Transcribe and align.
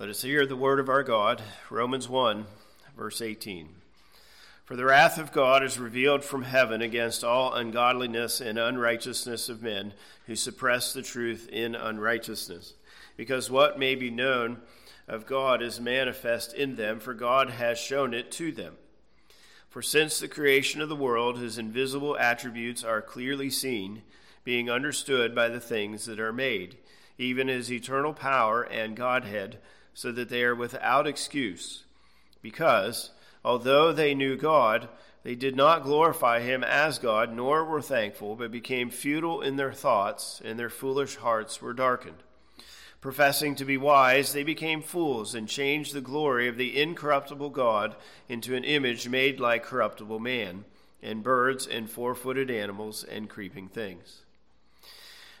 Let 0.00 0.08
us 0.08 0.22
hear 0.22 0.44
the 0.44 0.56
word 0.56 0.80
of 0.80 0.88
our 0.88 1.04
God, 1.04 1.40
Romans 1.70 2.08
1, 2.08 2.46
verse 2.96 3.22
18. 3.22 3.68
For 4.64 4.74
the 4.74 4.86
wrath 4.86 5.18
of 5.18 5.30
God 5.30 5.62
is 5.62 5.78
revealed 5.78 6.24
from 6.24 6.42
heaven 6.42 6.82
against 6.82 7.22
all 7.22 7.54
ungodliness 7.54 8.40
and 8.40 8.58
unrighteousness 8.58 9.48
of 9.48 9.62
men 9.62 9.94
who 10.26 10.34
suppress 10.34 10.92
the 10.92 11.00
truth 11.00 11.48
in 11.48 11.76
unrighteousness, 11.76 12.74
because 13.16 13.52
what 13.52 13.78
may 13.78 13.94
be 13.94 14.10
known 14.10 14.62
of 15.06 15.26
God 15.26 15.62
is 15.62 15.80
manifest 15.80 16.52
in 16.54 16.74
them, 16.74 16.98
for 16.98 17.14
God 17.14 17.50
has 17.50 17.78
shown 17.78 18.14
it 18.14 18.32
to 18.32 18.50
them. 18.50 18.74
For 19.70 19.80
since 19.80 20.18
the 20.18 20.26
creation 20.26 20.80
of 20.80 20.88
the 20.88 20.96
world, 20.96 21.38
his 21.38 21.56
invisible 21.56 22.18
attributes 22.18 22.82
are 22.82 23.00
clearly 23.00 23.48
seen, 23.48 24.02
being 24.42 24.68
understood 24.68 25.36
by 25.36 25.48
the 25.48 25.60
things 25.60 26.04
that 26.06 26.18
are 26.18 26.32
made, 26.32 26.78
even 27.16 27.46
his 27.46 27.70
eternal 27.70 28.12
power 28.12 28.64
and 28.64 28.96
Godhead 28.96 29.58
so 29.94 30.12
that 30.12 30.28
they 30.28 30.42
are 30.42 30.54
without 30.54 31.06
excuse, 31.06 31.84
because, 32.42 33.10
although 33.44 33.92
they 33.92 34.14
knew 34.14 34.36
God, 34.36 34.88
they 35.22 35.34
did 35.34 35.56
not 35.56 35.84
glorify 35.84 36.40
him 36.40 36.62
as 36.62 36.98
God, 36.98 37.32
nor 37.34 37.64
were 37.64 37.80
thankful, 37.80 38.36
but 38.36 38.50
became 38.52 38.90
futile 38.90 39.40
in 39.40 39.56
their 39.56 39.72
thoughts, 39.72 40.42
and 40.44 40.58
their 40.58 40.68
foolish 40.68 41.16
hearts 41.16 41.62
were 41.62 41.72
darkened. 41.72 42.22
Professing 43.00 43.54
to 43.54 43.64
be 43.64 43.76
wise, 43.76 44.32
they 44.32 44.42
became 44.42 44.82
fools 44.82 45.34
and 45.34 45.48
changed 45.48 45.94
the 45.94 46.00
glory 46.00 46.48
of 46.48 46.56
the 46.56 46.80
incorruptible 46.80 47.50
God 47.50 47.96
into 48.28 48.54
an 48.54 48.64
image 48.64 49.08
made 49.08 49.40
like 49.40 49.62
corruptible 49.62 50.18
man, 50.18 50.64
and 51.02 51.22
birds 51.22 51.66
and 51.66 51.88
four 51.88 52.14
footed 52.14 52.50
animals 52.50 53.04
and 53.04 53.28
creeping 53.28 53.68
things. 53.68 54.23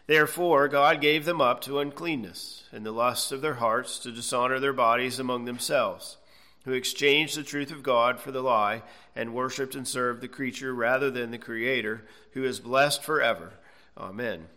Therefore, 0.06 0.68
God 0.68 1.00
gave 1.00 1.24
them 1.24 1.40
up 1.40 1.62
to 1.62 1.78
uncleanness, 1.78 2.64
and 2.72 2.84
the 2.84 2.92
lusts 2.92 3.32
of 3.32 3.40
their 3.40 3.54
hearts 3.54 3.98
to 4.00 4.12
dishonor 4.12 4.60
their 4.60 4.74
bodies 4.74 5.18
among 5.18 5.44
themselves, 5.46 6.18
who 6.64 6.72
exchanged 6.72 7.38
the 7.38 7.42
truth 7.42 7.70
of 7.70 7.82
God 7.82 8.20
for 8.20 8.30
the 8.30 8.42
lie, 8.42 8.82
and 9.16 9.34
worshipped 9.34 9.74
and 9.74 9.88
served 9.88 10.20
the 10.20 10.28
creature 10.28 10.74
rather 10.74 11.10
than 11.10 11.30
the 11.30 11.38
Creator, 11.38 12.02
who 12.32 12.44
is 12.44 12.60
blessed 12.60 13.02
forever. 13.02 13.54
Amen. 13.96 14.48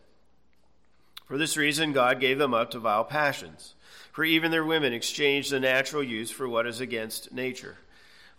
For 1.25 1.37
this 1.37 1.55
reason, 1.55 1.93
God 1.93 2.19
gave 2.19 2.39
them 2.39 2.53
up 2.53 2.71
to 2.71 2.79
vile 2.79 3.05
passions. 3.05 3.73
For 4.11 4.25
even 4.25 4.51
their 4.51 4.65
women 4.65 4.93
exchanged 4.93 5.51
the 5.51 5.59
natural 5.59 6.03
use 6.03 6.31
for 6.31 6.49
what 6.49 6.65
is 6.65 6.81
against 6.81 7.31
nature. 7.31 7.77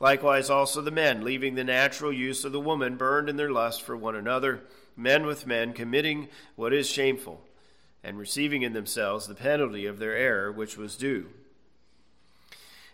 Likewise, 0.01 0.51
also 0.51 0.81
the 0.81 0.91
men, 0.91 1.25
leaving 1.25 1.55
the 1.55 1.65
natural 1.65 2.13
use 2.13 2.45
of 2.45 2.53
the 2.53 2.61
woman, 2.61 2.97
burned 2.97 3.29
in 3.29 3.37
their 3.37 3.51
lust 3.51 3.83
for 3.83 3.97
one 3.97 4.17
another 4.17 4.63
men 4.99 5.25
with 5.25 5.47
men, 5.47 5.73
committing 5.73 6.29
what 6.57 6.73
is 6.73 6.89
shameful, 6.89 7.41
and 8.03 8.19
receiving 8.19 8.63
in 8.63 8.73
themselves 8.73 9.27
the 9.27 9.35
penalty 9.35 9.87
of 9.87 9.99
their 9.99 10.17
error 10.17 10.51
which 10.51 10.77
was 10.77 10.97
due. 10.97 11.27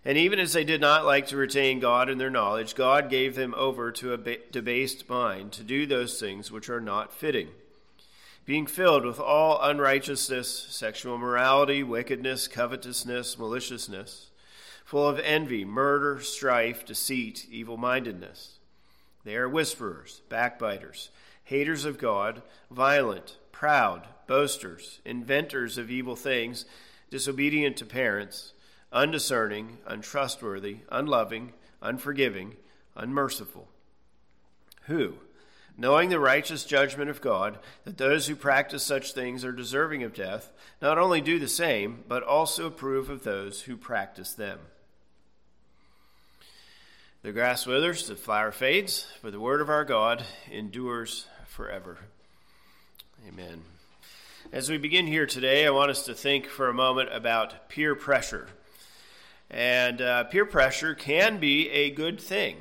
And 0.04 0.18
even 0.18 0.38
as 0.38 0.52
they 0.52 0.64
did 0.64 0.82
not 0.82 1.06
like 1.06 1.28
to 1.28 1.36
retain 1.36 1.80
God 1.80 2.10
in 2.10 2.18
their 2.18 2.30
knowledge, 2.30 2.74
God 2.74 3.08
gave 3.08 3.34
them 3.34 3.54
over 3.56 3.90
to 3.92 4.12
a 4.12 4.36
debased 4.52 5.08
mind 5.08 5.52
to 5.52 5.62
do 5.62 5.86
those 5.86 6.20
things 6.20 6.52
which 6.52 6.68
are 6.68 6.80
not 6.80 7.12
fitting, 7.12 7.48
being 8.44 8.66
filled 8.66 9.06
with 9.06 9.18
all 9.18 9.62
unrighteousness, 9.62 10.66
sexual 10.68 11.16
morality, 11.16 11.82
wickedness, 11.82 12.46
covetousness, 12.48 13.38
maliciousness, 13.38 14.28
full 14.84 15.08
of 15.08 15.18
envy, 15.20 15.64
murder, 15.64 16.20
strife, 16.20 16.84
deceit, 16.84 17.46
evil 17.50 17.78
mindedness. 17.78 18.58
They 19.24 19.36
are 19.36 19.48
whisperers, 19.48 20.20
backbiters 20.28 21.08
haters 21.44 21.84
of 21.84 21.98
God, 21.98 22.42
violent, 22.70 23.36
proud, 23.52 24.08
boasters, 24.26 25.00
inventors 25.04 25.78
of 25.78 25.90
evil 25.90 26.16
things, 26.16 26.64
disobedient 27.10 27.76
to 27.76 27.84
parents, 27.84 28.52
undiscerning, 28.92 29.78
untrustworthy, 29.86 30.78
unloving, 30.90 31.52
unforgiving, 31.82 32.56
unmerciful. 32.96 33.68
Who, 34.86 35.14
knowing 35.76 36.08
the 36.08 36.20
righteous 36.20 36.64
judgment 36.64 37.10
of 37.10 37.20
God, 37.20 37.58
that 37.84 37.98
those 37.98 38.26
who 38.26 38.36
practice 38.36 38.82
such 38.82 39.12
things 39.12 39.44
are 39.44 39.52
deserving 39.52 40.02
of 40.02 40.14
death, 40.14 40.52
not 40.80 40.98
only 40.98 41.20
do 41.20 41.38
the 41.38 41.48
same, 41.48 42.04
but 42.08 42.22
also 42.22 42.66
approve 42.66 43.10
of 43.10 43.24
those 43.24 43.62
who 43.62 43.76
practice 43.76 44.32
them. 44.32 44.58
The 47.22 47.32
grass 47.32 47.66
withers, 47.66 48.06
the 48.06 48.16
flower 48.16 48.52
fades, 48.52 49.06
but 49.22 49.32
the 49.32 49.40
word 49.40 49.62
of 49.62 49.70
our 49.70 49.84
God 49.84 50.24
endures 50.50 51.26
forever. 51.54 51.98
Amen. 53.28 53.62
As 54.50 54.68
we 54.68 54.76
begin 54.76 55.06
here 55.06 55.24
today, 55.24 55.64
I 55.64 55.70
want 55.70 55.88
us 55.88 56.04
to 56.06 56.12
think 56.12 56.46
for 56.46 56.68
a 56.68 56.74
moment 56.74 57.10
about 57.12 57.68
peer 57.68 57.94
pressure. 57.94 58.48
And 59.48 60.02
uh, 60.02 60.24
peer 60.24 60.46
pressure 60.46 60.96
can 60.96 61.38
be 61.38 61.70
a 61.70 61.90
good 61.90 62.20
thing. 62.20 62.56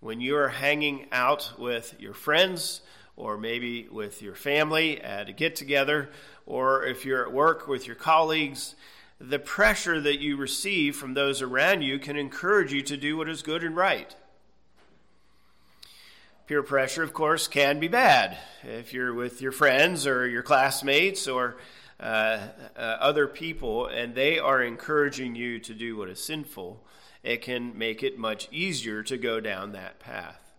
When 0.00 0.22
you're 0.22 0.48
hanging 0.48 1.08
out 1.12 1.52
with 1.58 1.94
your 1.98 2.14
friends, 2.14 2.80
or 3.18 3.36
maybe 3.36 3.86
with 3.90 4.22
your 4.22 4.34
family 4.34 4.98
at 5.02 5.28
a 5.28 5.32
get 5.32 5.54
together, 5.54 6.08
or 6.46 6.86
if 6.86 7.04
you're 7.04 7.26
at 7.26 7.34
work 7.34 7.68
with 7.68 7.86
your 7.86 7.96
colleagues, 7.96 8.76
the 9.20 9.38
pressure 9.38 10.00
that 10.00 10.20
you 10.20 10.38
receive 10.38 10.96
from 10.96 11.12
those 11.12 11.42
around 11.42 11.82
you 11.82 11.98
can 11.98 12.16
encourage 12.16 12.72
you 12.72 12.80
to 12.80 12.96
do 12.96 13.18
what 13.18 13.28
is 13.28 13.42
good 13.42 13.62
and 13.62 13.76
right. 13.76 14.16
Peer 16.46 16.62
pressure, 16.62 17.02
of 17.02 17.14
course, 17.14 17.48
can 17.48 17.80
be 17.80 17.88
bad. 17.88 18.36
If 18.62 18.92
you're 18.92 19.14
with 19.14 19.40
your 19.40 19.50
friends 19.50 20.06
or 20.06 20.28
your 20.28 20.42
classmates 20.42 21.26
or 21.26 21.56
uh, 21.98 22.48
uh, 22.76 22.80
other 22.80 23.26
people 23.26 23.86
and 23.86 24.14
they 24.14 24.38
are 24.38 24.62
encouraging 24.62 25.34
you 25.36 25.58
to 25.60 25.72
do 25.72 25.96
what 25.96 26.10
is 26.10 26.22
sinful, 26.22 26.84
it 27.22 27.40
can 27.40 27.78
make 27.78 28.02
it 28.02 28.18
much 28.18 28.46
easier 28.52 29.02
to 29.04 29.16
go 29.16 29.40
down 29.40 29.72
that 29.72 30.00
path. 30.00 30.52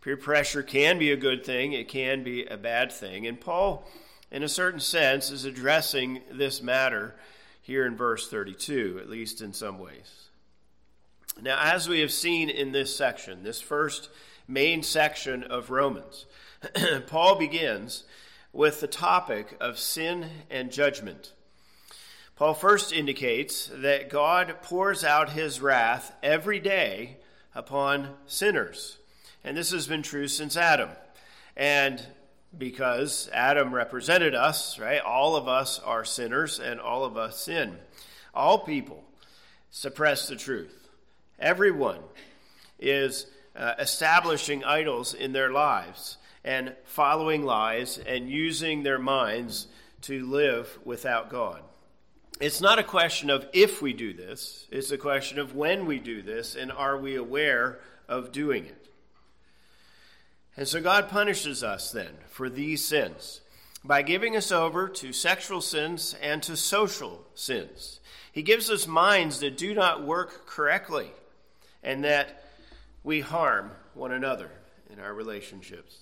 Peer 0.00 0.16
pressure 0.16 0.62
can 0.62 0.98
be 0.98 1.12
a 1.12 1.16
good 1.16 1.44
thing, 1.44 1.74
it 1.74 1.88
can 1.88 2.24
be 2.24 2.46
a 2.46 2.56
bad 2.56 2.90
thing. 2.90 3.26
And 3.26 3.38
Paul, 3.38 3.86
in 4.30 4.42
a 4.42 4.48
certain 4.48 4.80
sense, 4.80 5.30
is 5.30 5.44
addressing 5.44 6.22
this 6.32 6.62
matter 6.62 7.14
here 7.60 7.84
in 7.84 7.94
verse 7.94 8.30
32, 8.30 9.00
at 9.02 9.10
least 9.10 9.42
in 9.42 9.52
some 9.52 9.78
ways. 9.78 10.28
Now, 11.42 11.58
as 11.60 11.90
we 11.90 12.00
have 12.00 12.12
seen 12.12 12.48
in 12.48 12.72
this 12.72 12.96
section, 12.96 13.42
this 13.42 13.60
first 13.60 14.08
main 14.48 14.82
section 14.82 15.42
of 15.44 15.70
Romans. 15.70 16.26
Paul 17.06 17.36
begins 17.36 18.04
with 18.52 18.80
the 18.80 18.86
topic 18.86 19.56
of 19.60 19.78
sin 19.78 20.26
and 20.50 20.72
judgment. 20.72 21.32
Paul 22.36 22.54
first 22.54 22.92
indicates 22.92 23.70
that 23.72 24.10
God 24.10 24.56
pours 24.62 25.04
out 25.04 25.30
his 25.30 25.60
wrath 25.60 26.12
every 26.22 26.60
day 26.60 27.16
upon 27.54 28.10
sinners. 28.26 28.98
And 29.42 29.56
this 29.56 29.70
has 29.70 29.86
been 29.86 30.02
true 30.02 30.28
since 30.28 30.56
Adam. 30.56 30.90
And 31.56 32.04
because 32.56 33.30
Adam 33.32 33.74
represented 33.74 34.34
us, 34.34 34.78
right? 34.78 35.00
All 35.00 35.36
of 35.36 35.48
us 35.48 35.78
are 35.78 36.04
sinners 36.04 36.58
and 36.58 36.80
all 36.80 37.04
of 37.04 37.16
us 37.16 37.42
sin. 37.42 37.78
All 38.34 38.58
people 38.58 39.02
suppress 39.70 40.28
the 40.28 40.36
truth. 40.36 40.88
Everyone 41.38 42.00
is 42.78 43.26
uh, 43.56 43.74
establishing 43.78 44.64
idols 44.64 45.14
in 45.14 45.32
their 45.32 45.50
lives 45.50 46.18
and 46.44 46.74
following 46.84 47.44
lies 47.44 47.98
and 47.98 48.30
using 48.30 48.82
their 48.82 48.98
minds 48.98 49.66
to 50.02 50.24
live 50.26 50.78
without 50.84 51.30
God. 51.30 51.62
It's 52.38 52.60
not 52.60 52.78
a 52.78 52.84
question 52.84 53.30
of 53.30 53.48
if 53.52 53.80
we 53.80 53.92
do 53.92 54.12
this, 54.12 54.66
it's 54.70 54.90
a 54.90 54.98
question 54.98 55.38
of 55.38 55.56
when 55.56 55.86
we 55.86 55.98
do 55.98 56.22
this 56.22 56.54
and 56.54 56.70
are 56.70 56.98
we 56.98 57.16
aware 57.16 57.80
of 58.08 58.30
doing 58.30 58.66
it. 58.66 58.88
And 60.56 60.68
so 60.68 60.80
God 60.80 61.08
punishes 61.08 61.62
us 61.62 61.90
then 61.90 62.12
for 62.28 62.48
these 62.48 62.84
sins 62.84 63.40
by 63.84 64.02
giving 64.02 64.36
us 64.36 64.52
over 64.52 64.88
to 64.88 65.12
sexual 65.12 65.60
sins 65.60 66.14
and 66.20 66.42
to 66.42 66.56
social 66.56 67.24
sins. 67.34 68.00
He 68.32 68.42
gives 68.42 68.70
us 68.70 68.86
minds 68.86 69.40
that 69.40 69.56
do 69.56 69.74
not 69.74 70.04
work 70.04 70.46
correctly 70.46 71.10
and 71.82 72.04
that 72.04 72.42
we 73.06 73.20
harm 73.20 73.70
one 73.94 74.10
another 74.10 74.50
in 74.92 74.98
our 74.98 75.14
relationships. 75.14 75.96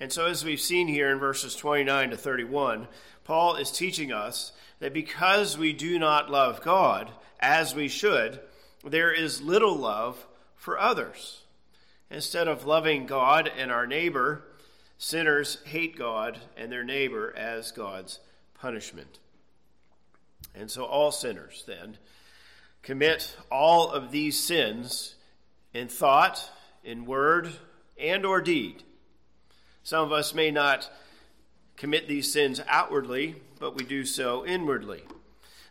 And 0.00 0.12
so, 0.12 0.26
as 0.26 0.44
we've 0.44 0.60
seen 0.60 0.88
here 0.88 1.10
in 1.10 1.20
verses 1.20 1.54
29 1.54 2.10
to 2.10 2.16
31, 2.16 2.88
Paul 3.22 3.54
is 3.54 3.70
teaching 3.70 4.12
us 4.12 4.50
that 4.80 4.92
because 4.92 5.56
we 5.56 5.72
do 5.72 5.96
not 5.96 6.28
love 6.28 6.60
God 6.60 7.12
as 7.38 7.72
we 7.72 7.86
should, 7.86 8.40
there 8.84 9.12
is 9.12 9.40
little 9.40 9.76
love 9.76 10.26
for 10.56 10.76
others. 10.76 11.42
Instead 12.10 12.48
of 12.48 12.66
loving 12.66 13.06
God 13.06 13.48
and 13.56 13.70
our 13.70 13.86
neighbor, 13.86 14.42
sinners 14.98 15.58
hate 15.66 15.96
God 15.96 16.36
and 16.56 16.72
their 16.72 16.84
neighbor 16.84 17.32
as 17.36 17.70
God's 17.70 18.18
punishment. 18.60 19.20
And 20.52 20.68
so, 20.68 20.84
all 20.84 21.12
sinners 21.12 21.62
then 21.64 21.96
commit 22.82 23.36
all 23.52 23.92
of 23.92 24.10
these 24.10 24.36
sins 24.36 25.14
in 25.72 25.88
thought, 25.88 26.50
in 26.84 27.04
word, 27.04 27.50
and 27.98 28.24
or 28.24 28.40
deed. 28.40 28.82
Some 29.82 30.04
of 30.04 30.12
us 30.12 30.34
may 30.34 30.50
not 30.50 30.90
commit 31.76 32.08
these 32.08 32.32
sins 32.32 32.60
outwardly, 32.68 33.36
but 33.58 33.74
we 33.74 33.84
do 33.84 34.04
so 34.04 34.44
inwardly. 34.44 35.02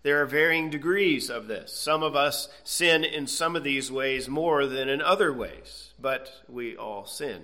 There 0.04 0.22
are 0.22 0.26
varying 0.26 0.70
degrees 0.70 1.30
of 1.30 1.48
this. 1.48 1.74
Some 1.74 2.02
of 2.02 2.16
us 2.16 2.50
sin 2.64 3.04
in 3.04 3.28
some 3.28 3.56
of 3.56 3.64
these 3.64 3.92
ways 3.92 4.30
more 4.30 4.66
than 4.66 4.88
in 4.88 5.02
other 5.02 5.34
ways, 5.34 5.92
but 6.00 6.32
we 6.48 6.78
all 6.78 7.06
sin. 7.06 7.44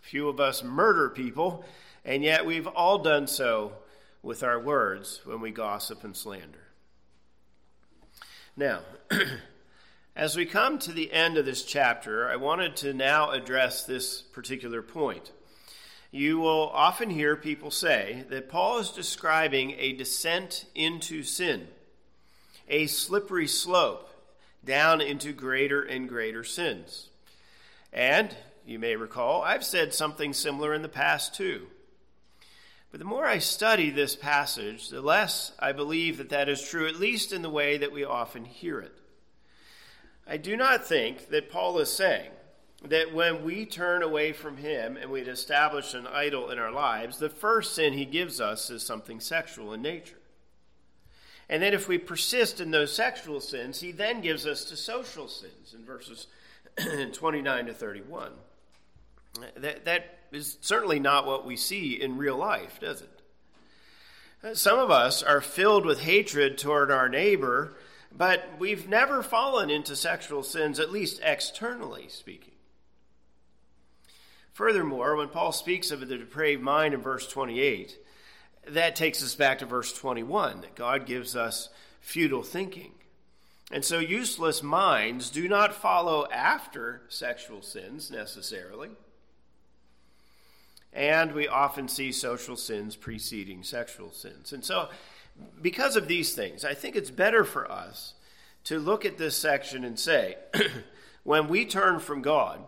Few 0.00 0.28
of 0.28 0.40
us 0.40 0.62
murder 0.62 1.08
people, 1.08 1.64
and 2.04 2.22
yet 2.22 2.44
we've 2.44 2.66
all 2.66 2.98
done 2.98 3.26
so 3.26 3.72
with 4.22 4.42
our 4.42 4.60
words 4.60 5.20
when 5.24 5.40
we 5.40 5.50
gossip 5.50 6.04
and 6.04 6.14
slander. 6.14 6.66
Now, 8.56 8.80
as 10.14 10.36
we 10.36 10.44
come 10.44 10.78
to 10.78 10.92
the 10.92 11.10
end 11.10 11.38
of 11.38 11.46
this 11.46 11.64
chapter, 11.64 12.28
I 12.28 12.36
wanted 12.36 12.76
to 12.76 12.92
now 12.92 13.30
address 13.30 13.84
this 13.84 14.20
particular 14.20 14.82
point. 14.82 15.32
You 16.10 16.38
will 16.38 16.68
often 16.68 17.08
hear 17.08 17.34
people 17.34 17.70
say 17.70 18.26
that 18.28 18.50
Paul 18.50 18.78
is 18.78 18.90
describing 18.90 19.74
a 19.78 19.94
descent 19.94 20.66
into 20.74 21.22
sin, 21.22 21.66
a 22.68 22.86
slippery 22.86 23.46
slope 23.46 24.10
down 24.62 25.00
into 25.00 25.32
greater 25.32 25.82
and 25.82 26.08
greater 26.08 26.44
sins. 26.44 27.08
And 27.90 28.36
you 28.66 28.78
may 28.78 28.96
recall, 28.96 29.40
I've 29.40 29.64
said 29.64 29.94
something 29.94 30.34
similar 30.34 30.74
in 30.74 30.82
the 30.82 30.88
past 30.88 31.34
too. 31.34 31.68
But 32.90 32.98
the 32.98 33.06
more 33.06 33.24
I 33.24 33.38
study 33.38 33.88
this 33.88 34.14
passage, 34.14 34.90
the 34.90 35.00
less 35.00 35.52
I 35.58 35.72
believe 35.72 36.18
that 36.18 36.28
that 36.28 36.50
is 36.50 36.62
true, 36.62 36.86
at 36.86 37.00
least 37.00 37.32
in 37.32 37.40
the 37.40 37.48
way 37.48 37.78
that 37.78 37.92
we 37.92 38.04
often 38.04 38.44
hear 38.44 38.78
it. 38.78 38.94
I 40.26 40.36
do 40.36 40.56
not 40.56 40.86
think 40.86 41.28
that 41.28 41.50
Paul 41.50 41.78
is 41.78 41.92
saying 41.92 42.30
that 42.84 43.14
when 43.14 43.44
we 43.44 43.64
turn 43.64 44.02
away 44.02 44.32
from 44.32 44.56
him 44.56 44.96
and 44.96 45.10
we 45.10 45.20
establish 45.20 45.94
an 45.94 46.06
idol 46.06 46.50
in 46.50 46.58
our 46.58 46.72
lives, 46.72 47.18
the 47.18 47.28
first 47.28 47.74
sin 47.74 47.92
he 47.92 48.04
gives 48.04 48.40
us 48.40 48.70
is 48.70 48.82
something 48.82 49.20
sexual 49.20 49.72
in 49.72 49.82
nature. 49.82 50.18
And 51.48 51.62
then 51.62 51.74
if 51.74 51.86
we 51.86 51.98
persist 51.98 52.60
in 52.60 52.70
those 52.70 52.94
sexual 52.94 53.40
sins, 53.40 53.80
he 53.80 53.92
then 53.92 54.20
gives 54.20 54.46
us 54.46 54.64
to 54.66 54.76
social 54.76 55.28
sins 55.28 55.74
in 55.74 55.84
verses 55.84 56.26
29 57.12 57.66
to 57.66 57.74
31. 57.74 58.32
That, 59.56 59.84
that 59.84 60.18
is 60.32 60.58
certainly 60.60 60.98
not 60.98 61.26
what 61.26 61.46
we 61.46 61.56
see 61.56 62.00
in 62.00 62.16
real 62.16 62.36
life, 62.36 62.80
does 62.80 63.02
it? 63.02 64.56
Some 64.56 64.78
of 64.78 64.90
us 64.90 65.22
are 65.22 65.40
filled 65.40 65.86
with 65.86 66.00
hatred 66.00 66.58
toward 66.58 66.90
our 66.90 67.08
neighbor, 67.08 67.74
but 68.16 68.44
we've 68.58 68.88
never 68.88 69.22
fallen 69.22 69.70
into 69.70 69.96
sexual 69.96 70.42
sins, 70.42 70.78
at 70.78 70.92
least 70.92 71.20
externally 71.22 72.06
speaking. 72.08 72.54
Furthermore, 74.52 75.16
when 75.16 75.28
Paul 75.28 75.52
speaks 75.52 75.90
of 75.90 76.00
the 76.00 76.18
depraved 76.18 76.62
mind 76.62 76.92
in 76.92 77.00
verse 77.00 77.26
28, 77.26 77.96
that 78.68 78.96
takes 78.96 79.22
us 79.22 79.34
back 79.34 79.58
to 79.58 79.66
verse 79.66 79.92
21 79.92 80.60
that 80.60 80.74
God 80.74 81.06
gives 81.06 81.34
us 81.34 81.70
futile 82.00 82.42
thinking. 82.42 82.92
And 83.70 83.84
so 83.84 83.98
useless 83.98 84.62
minds 84.62 85.30
do 85.30 85.48
not 85.48 85.74
follow 85.74 86.26
after 86.30 87.02
sexual 87.08 87.62
sins 87.62 88.10
necessarily. 88.10 88.90
And 90.92 91.32
we 91.32 91.48
often 91.48 91.88
see 91.88 92.12
social 92.12 92.56
sins 92.56 92.96
preceding 92.96 93.62
sexual 93.62 94.12
sins. 94.12 94.52
And 94.52 94.62
so, 94.62 94.90
because 95.60 95.96
of 95.96 96.08
these 96.08 96.34
things, 96.34 96.64
I 96.64 96.74
think 96.74 96.96
it's 96.96 97.10
better 97.10 97.44
for 97.44 97.70
us 97.70 98.14
to 98.64 98.78
look 98.78 99.04
at 99.04 99.18
this 99.18 99.36
section 99.36 99.84
and 99.84 99.98
say, 99.98 100.36
when 101.24 101.48
we 101.48 101.64
turn 101.64 102.00
from 102.00 102.22
God, 102.22 102.60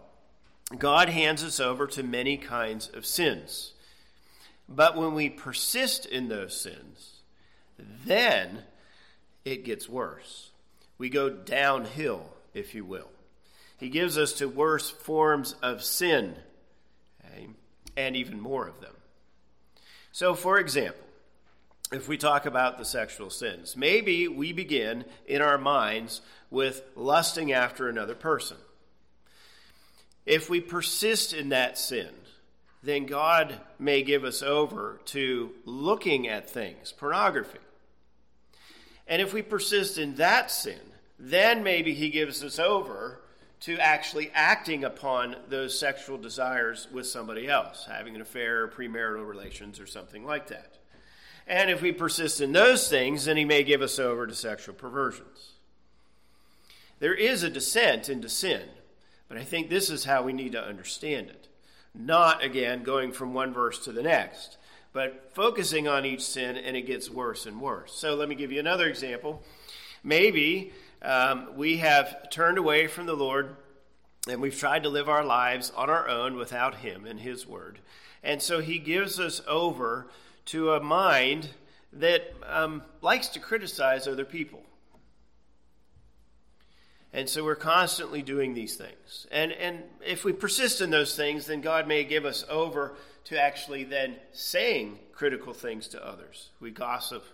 God 0.78 1.08
hands 1.08 1.44
us 1.44 1.60
over 1.60 1.86
to 1.88 2.02
many 2.02 2.36
kinds 2.36 2.88
of 2.88 3.06
sins. 3.06 3.72
But 4.68 4.96
when 4.96 5.14
we 5.14 5.28
persist 5.28 6.06
in 6.06 6.28
those 6.28 6.58
sins, 6.58 7.20
then 7.78 8.62
it 9.44 9.64
gets 9.64 9.88
worse. 9.88 10.50
We 10.96 11.10
go 11.10 11.28
downhill, 11.28 12.30
if 12.54 12.74
you 12.74 12.84
will. 12.84 13.10
He 13.76 13.88
gives 13.88 14.16
us 14.16 14.32
to 14.34 14.48
worse 14.48 14.88
forms 14.88 15.54
of 15.62 15.84
sin 15.84 16.36
and 17.96 18.16
even 18.16 18.40
more 18.40 18.66
of 18.66 18.80
them. 18.80 18.94
So, 20.12 20.34
for 20.34 20.58
example, 20.58 21.04
if 21.96 22.08
we 22.08 22.16
talk 22.16 22.46
about 22.46 22.78
the 22.78 22.84
sexual 22.84 23.30
sins, 23.30 23.76
maybe 23.76 24.28
we 24.28 24.52
begin 24.52 25.04
in 25.26 25.42
our 25.42 25.58
minds 25.58 26.20
with 26.50 26.82
lusting 26.96 27.52
after 27.52 27.88
another 27.88 28.14
person. 28.14 28.56
If 30.26 30.48
we 30.48 30.60
persist 30.60 31.34
in 31.34 31.50
that 31.50 31.76
sin, 31.76 32.10
then 32.82 33.06
God 33.06 33.58
may 33.78 34.02
give 34.02 34.24
us 34.24 34.42
over 34.42 35.00
to 35.06 35.50
looking 35.64 36.28
at 36.28 36.48
things, 36.48 36.92
pornography. 36.92 37.58
And 39.06 39.20
if 39.20 39.32
we 39.32 39.42
persist 39.42 39.98
in 39.98 40.16
that 40.16 40.50
sin, 40.50 40.80
then 41.18 41.62
maybe 41.62 41.94
He 41.94 42.10
gives 42.10 42.42
us 42.42 42.58
over 42.58 43.20
to 43.60 43.78
actually 43.78 44.30
acting 44.34 44.84
upon 44.84 45.36
those 45.48 45.78
sexual 45.78 46.18
desires 46.18 46.86
with 46.92 47.06
somebody 47.06 47.48
else, 47.48 47.86
having 47.88 48.14
an 48.14 48.20
affair, 48.20 48.68
premarital 48.68 49.26
relations, 49.26 49.80
or 49.80 49.86
something 49.86 50.24
like 50.24 50.48
that. 50.48 50.78
And 51.46 51.70
if 51.70 51.82
we 51.82 51.92
persist 51.92 52.40
in 52.40 52.52
those 52.52 52.88
things, 52.88 53.26
then 53.26 53.36
he 53.36 53.44
may 53.44 53.64
give 53.64 53.82
us 53.82 53.98
over 53.98 54.26
to 54.26 54.34
sexual 54.34 54.74
perversions. 54.74 55.52
There 57.00 57.14
is 57.14 57.42
a 57.42 57.50
descent 57.50 58.08
into 58.08 58.28
sin, 58.28 58.62
but 59.28 59.36
I 59.36 59.44
think 59.44 59.68
this 59.68 59.90
is 59.90 60.04
how 60.04 60.22
we 60.22 60.32
need 60.32 60.52
to 60.52 60.64
understand 60.64 61.28
it. 61.28 61.48
Not, 61.94 62.42
again, 62.42 62.82
going 62.82 63.12
from 63.12 63.34
one 63.34 63.52
verse 63.52 63.78
to 63.84 63.92
the 63.92 64.02
next, 64.02 64.56
but 64.92 65.30
focusing 65.34 65.86
on 65.86 66.06
each 66.06 66.22
sin, 66.22 66.56
and 66.56 66.76
it 66.76 66.86
gets 66.86 67.10
worse 67.10 67.46
and 67.46 67.60
worse. 67.60 67.92
So 67.94 68.14
let 68.14 68.28
me 68.28 68.34
give 68.34 68.52
you 68.52 68.60
another 68.60 68.86
example. 68.86 69.42
Maybe 70.02 70.72
um, 71.02 71.56
we 71.56 71.78
have 71.78 72.30
turned 72.30 72.58
away 72.58 72.86
from 72.86 73.06
the 73.06 73.14
Lord 73.14 73.56
and 74.28 74.40
we've 74.40 74.58
tried 74.58 74.84
to 74.84 74.88
live 74.88 75.08
our 75.08 75.24
lives 75.24 75.70
on 75.76 75.90
our 75.90 76.08
own 76.08 76.36
without 76.36 76.76
Him 76.76 77.04
and 77.04 77.20
His 77.20 77.46
Word. 77.46 77.78
And 78.22 78.40
so 78.40 78.60
He 78.60 78.78
gives 78.78 79.20
us 79.20 79.42
over 79.46 80.06
to 80.46 80.72
a 80.72 80.80
mind 80.80 81.48
that 81.92 82.34
um, 82.46 82.82
likes 83.00 83.28
to 83.28 83.40
criticize 83.40 84.06
other 84.06 84.24
people. 84.24 84.62
And 87.12 87.28
so 87.28 87.44
we're 87.44 87.54
constantly 87.54 88.22
doing 88.22 88.54
these 88.54 88.74
things. 88.74 89.28
And, 89.30 89.52
and 89.52 89.84
if 90.04 90.24
we 90.24 90.32
persist 90.32 90.80
in 90.80 90.90
those 90.90 91.14
things, 91.14 91.46
then 91.46 91.60
God 91.60 91.86
may 91.86 92.02
give 92.02 92.24
us 92.24 92.44
over 92.50 92.94
to 93.24 93.40
actually 93.40 93.84
then 93.84 94.16
saying 94.32 94.98
critical 95.12 95.54
things 95.54 95.86
to 95.88 96.04
others. 96.04 96.50
We 96.60 96.72
gossip. 96.72 97.24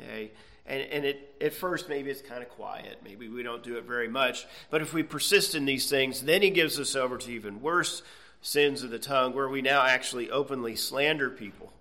Okay? 0.00 0.30
And, 0.66 0.82
and 0.90 1.04
it, 1.04 1.34
at 1.40 1.52
first, 1.52 1.90
maybe 1.90 2.10
it's 2.10 2.22
kind 2.22 2.42
of 2.42 2.48
quiet. 2.48 3.00
Maybe 3.04 3.28
we 3.28 3.42
don't 3.42 3.62
do 3.62 3.76
it 3.76 3.84
very 3.84 4.08
much. 4.08 4.46
But 4.70 4.80
if 4.80 4.94
we 4.94 5.02
persist 5.02 5.54
in 5.54 5.66
these 5.66 5.90
things, 5.90 6.22
then 6.22 6.40
he 6.40 6.48
gives 6.48 6.80
us 6.80 6.96
over 6.96 7.18
to 7.18 7.30
even 7.30 7.60
worse 7.60 8.02
sins 8.40 8.82
of 8.82 8.90
the 8.90 8.98
tongue, 8.98 9.34
where 9.34 9.48
we 9.48 9.60
now 9.60 9.82
actually 9.82 10.30
openly 10.30 10.76
slander 10.76 11.28
people. 11.28 11.72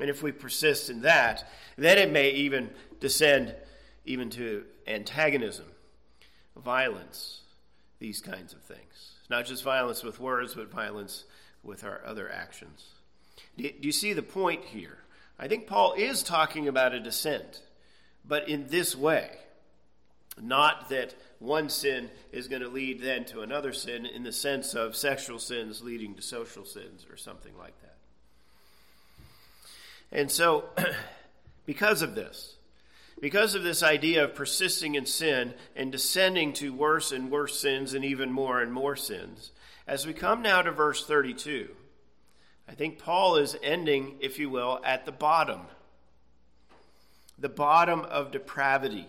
And 0.00 0.08
if 0.08 0.22
we 0.22 0.32
persist 0.32 0.90
in 0.90 1.02
that, 1.02 1.48
then 1.76 1.98
it 1.98 2.10
may 2.10 2.30
even 2.30 2.70
descend 3.00 3.54
even 4.04 4.30
to 4.30 4.64
antagonism, 4.86 5.66
violence, 6.56 7.40
these 7.98 8.20
kinds 8.20 8.52
of 8.52 8.62
things. 8.62 9.12
Not 9.28 9.46
just 9.46 9.62
violence 9.62 10.02
with 10.02 10.18
words, 10.18 10.54
but 10.54 10.70
violence 10.70 11.24
with 11.62 11.84
our 11.84 12.00
other 12.04 12.30
actions. 12.30 12.86
Do 13.56 13.70
you 13.80 13.92
see 13.92 14.12
the 14.12 14.22
point 14.22 14.64
here? 14.64 14.98
I 15.38 15.48
think 15.48 15.66
Paul 15.66 15.94
is 15.94 16.22
talking 16.22 16.68
about 16.68 16.94
a 16.94 17.00
descent 17.00 17.62
but 18.24 18.48
in 18.48 18.68
this 18.68 18.94
way. 18.96 19.30
Not 20.40 20.88
that 20.88 21.14
one 21.38 21.68
sin 21.68 22.10
is 22.30 22.48
going 22.48 22.62
to 22.62 22.68
lead 22.68 23.00
then 23.00 23.24
to 23.26 23.42
another 23.42 23.72
sin 23.72 24.06
in 24.06 24.22
the 24.22 24.32
sense 24.32 24.74
of 24.74 24.96
sexual 24.96 25.38
sins 25.38 25.82
leading 25.82 26.14
to 26.14 26.22
social 26.22 26.64
sins 26.64 27.06
or 27.10 27.16
something 27.16 27.56
like 27.58 27.78
that. 27.82 27.91
And 30.12 30.30
so, 30.30 30.66
because 31.66 32.02
of 32.02 32.14
this, 32.14 32.56
because 33.20 33.54
of 33.54 33.62
this 33.62 33.82
idea 33.82 34.24
of 34.24 34.34
persisting 34.34 34.94
in 34.94 35.06
sin 35.06 35.54
and 35.74 35.90
descending 35.90 36.52
to 36.54 36.72
worse 36.72 37.12
and 37.12 37.30
worse 37.30 37.58
sins 37.58 37.94
and 37.94 38.04
even 38.04 38.30
more 38.30 38.60
and 38.60 38.72
more 38.72 38.96
sins, 38.96 39.52
as 39.86 40.06
we 40.06 40.12
come 40.12 40.42
now 40.42 40.62
to 40.62 40.70
verse 40.70 41.06
32, 41.06 41.68
I 42.68 42.74
think 42.74 42.98
Paul 42.98 43.36
is 43.36 43.56
ending, 43.62 44.16
if 44.20 44.38
you 44.38 44.50
will, 44.50 44.80
at 44.84 45.06
the 45.06 45.12
bottom 45.12 45.62
the 47.42 47.48
bottom 47.48 48.00
of 48.02 48.30
depravity. 48.30 49.06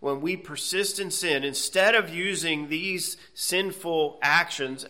When 0.00 0.20
we 0.20 0.36
persist 0.36 1.00
in 1.00 1.10
sin, 1.10 1.44
instead 1.44 1.94
of 1.94 2.10
using 2.10 2.68
these 2.68 3.16
sinful 3.34 4.18
actions 4.20 4.84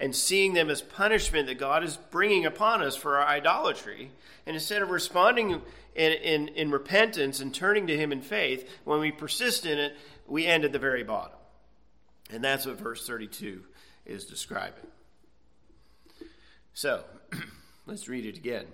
and 0.00 0.16
seeing 0.16 0.54
them 0.54 0.70
as 0.70 0.80
punishment 0.80 1.46
that 1.46 1.58
God 1.58 1.84
is 1.84 1.96
bringing 2.10 2.46
upon 2.46 2.82
us 2.82 2.96
for 2.96 3.18
our 3.18 3.26
idolatry, 3.26 4.10
and 4.46 4.56
instead 4.56 4.80
of 4.80 4.88
responding 4.88 5.60
in, 5.94 6.12
in, 6.12 6.48
in 6.48 6.70
repentance 6.70 7.38
and 7.38 7.54
turning 7.54 7.86
to 7.86 7.96
Him 7.96 8.10
in 8.10 8.22
faith, 8.22 8.68
when 8.84 8.98
we 8.98 9.12
persist 9.12 9.66
in 9.66 9.78
it, 9.78 9.94
we 10.26 10.46
end 10.46 10.64
at 10.64 10.72
the 10.72 10.78
very 10.78 11.04
bottom. 11.04 11.36
And 12.32 12.42
that's 12.42 12.64
what 12.64 12.78
verse 12.78 13.06
32 13.06 13.62
is 14.06 14.24
describing. 14.24 14.86
So, 16.72 17.04
let's 17.86 18.08
read 18.08 18.24
it 18.24 18.38
again. 18.38 18.66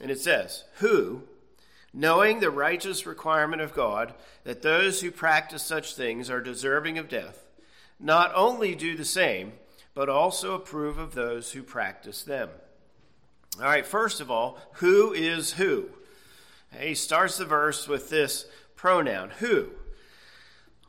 And 0.00 0.10
it 0.10 0.20
says, 0.20 0.64
Who, 0.76 1.24
knowing 1.92 2.40
the 2.40 2.50
righteous 2.50 3.04
requirement 3.04 3.60
of 3.60 3.74
God 3.74 4.14
that 4.44 4.62
those 4.62 5.02
who 5.02 5.10
practice 5.10 5.62
such 5.62 5.94
things 5.94 6.30
are 6.30 6.40
deserving 6.40 6.96
of 6.96 7.10
death, 7.10 7.44
not 7.98 8.32
only 8.34 8.74
do 8.74 8.96
the 8.96 9.04
same, 9.04 9.52
but 9.94 10.08
also 10.08 10.54
approve 10.54 10.98
of 10.98 11.14
those 11.14 11.52
who 11.52 11.62
practice 11.62 12.22
them. 12.22 12.48
All 13.58 13.64
right, 13.64 13.86
first 13.86 14.20
of 14.20 14.30
all, 14.30 14.58
who 14.74 15.12
is 15.12 15.54
who? 15.54 15.90
He 16.78 16.94
starts 16.94 17.36
the 17.36 17.44
verse 17.44 17.88
with 17.88 18.10
this 18.10 18.46
pronoun, 18.76 19.30
who. 19.38 19.70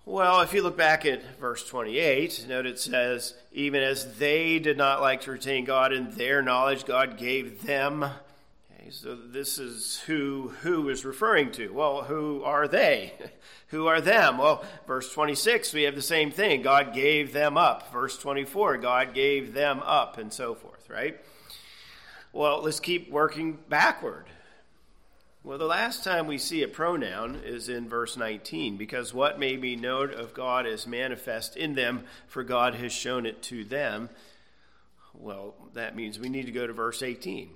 Well, 0.05 0.41
if 0.41 0.53
you 0.53 0.63
look 0.63 0.77
back 0.77 1.05
at 1.05 1.39
verse 1.39 1.67
28, 1.67 2.45
note 2.47 2.65
it 2.65 2.79
says, 2.79 3.35
even 3.51 3.83
as 3.83 4.17
they 4.17 4.59
did 4.59 4.77
not 4.77 5.01
like 5.01 5.21
to 5.21 5.31
retain 5.31 5.65
God 5.65 5.93
in 5.93 6.11
their 6.11 6.41
knowledge, 6.41 6.85
God 6.85 7.17
gave 7.17 7.63
them 7.63 8.05
so 8.89 9.15
this 9.15 9.57
is 9.59 9.99
who 10.07 10.49
who 10.61 10.89
is 10.89 11.05
referring 11.05 11.51
to. 11.53 11.69
Well, 11.69 12.03
who 12.03 12.43
are 12.43 12.67
they? 12.67 13.13
who 13.67 13.87
are 13.87 14.01
them? 14.01 14.37
Well, 14.37 14.63
verse 14.87 15.11
26, 15.13 15.73
we 15.73 15.83
have 15.83 15.95
the 15.95 16.01
same 16.01 16.31
thing. 16.31 16.61
God 16.61 16.93
gave 16.93 17.31
them 17.31 17.57
up. 17.57 17.91
Verse 17.93 18.17
24, 18.17 18.77
God 18.77 19.13
gave 19.13 19.53
them 19.53 19.81
up, 19.85 20.17
and 20.17 20.33
so 20.33 20.55
forth, 20.55 20.89
right? 20.89 21.19
Well, 22.33 22.61
let's 22.63 22.79
keep 22.79 23.09
working 23.09 23.59
backward. 23.69 24.25
Well, 25.43 25.57
the 25.57 25.65
last 25.65 26.03
time 26.03 26.27
we 26.27 26.37
see 26.37 26.61
a 26.61 26.67
pronoun 26.67 27.41
is 27.43 27.67
in 27.67 27.89
verse 27.89 28.15
19, 28.15 28.77
because 28.77 29.13
what 29.13 29.39
may 29.39 29.57
be 29.57 29.75
known 29.75 30.13
of 30.13 30.33
God 30.33 30.67
is 30.67 30.85
manifest 30.85 31.57
in 31.57 31.73
them, 31.73 32.03
for 32.27 32.43
God 32.43 32.75
has 32.75 32.93
shown 32.93 33.25
it 33.25 33.41
to 33.43 33.63
them. 33.63 34.09
Well, 35.13 35.55
that 35.73 35.95
means 35.95 36.19
we 36.19 36.29
need 36.29 36.45
to 36.45 36.51
go 36.51 36.67
to 36.67 36.73
verse 36.73 37.01
18. 37.01 37.49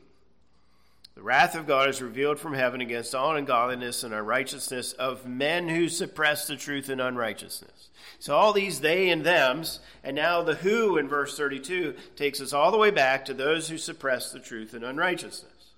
The 1.15 1.23
wrath 1.23 1.55
of 1.55 1.65
God 1.65 1.89
is 1.89 2.01
revealed 2.01 2.39
from 2.39 2.53
heaven 2.53 2.81
against 2.81 3.15
all 3.15 3.35
ungodliness 3.35 4.03
and 4.03 4.13
unrighteousness 4.13 4.91
of 4.93 5.25
men 5.25 5.69
who 5.69 5.87
suppress 5.87 6.45
the 6.45 6.57
truth 6.57 6.89
in 6.89 6.99
unrighteousness. 6.99 7.89
So 8.19 8.35
all 8.35 8.51
these 8.51 8.81
they 8.81 9.09
and 9.09 9.23
thems, 9.23 9.79
and 10.03 10.15
now 10.15 10.43
the 10.43 10.55
who 10.55 10.97
in 10.97 11.07
verse 11.07 11.37
32 11.37 11.95
takes 12.17 12.41
us 12.41 12.51
all 12.51 12.69
the 12.69 12.77
way 12.77 12.91
back 12.91 13.23
to 13.25 13.33
those 13.33 13.69
who 13.69 13.77
suppress 13.77 14.31
the 14.31 14.39
truth 14.39 14.73
in 14.73 14.83
unrighteousness. 14.83 15.71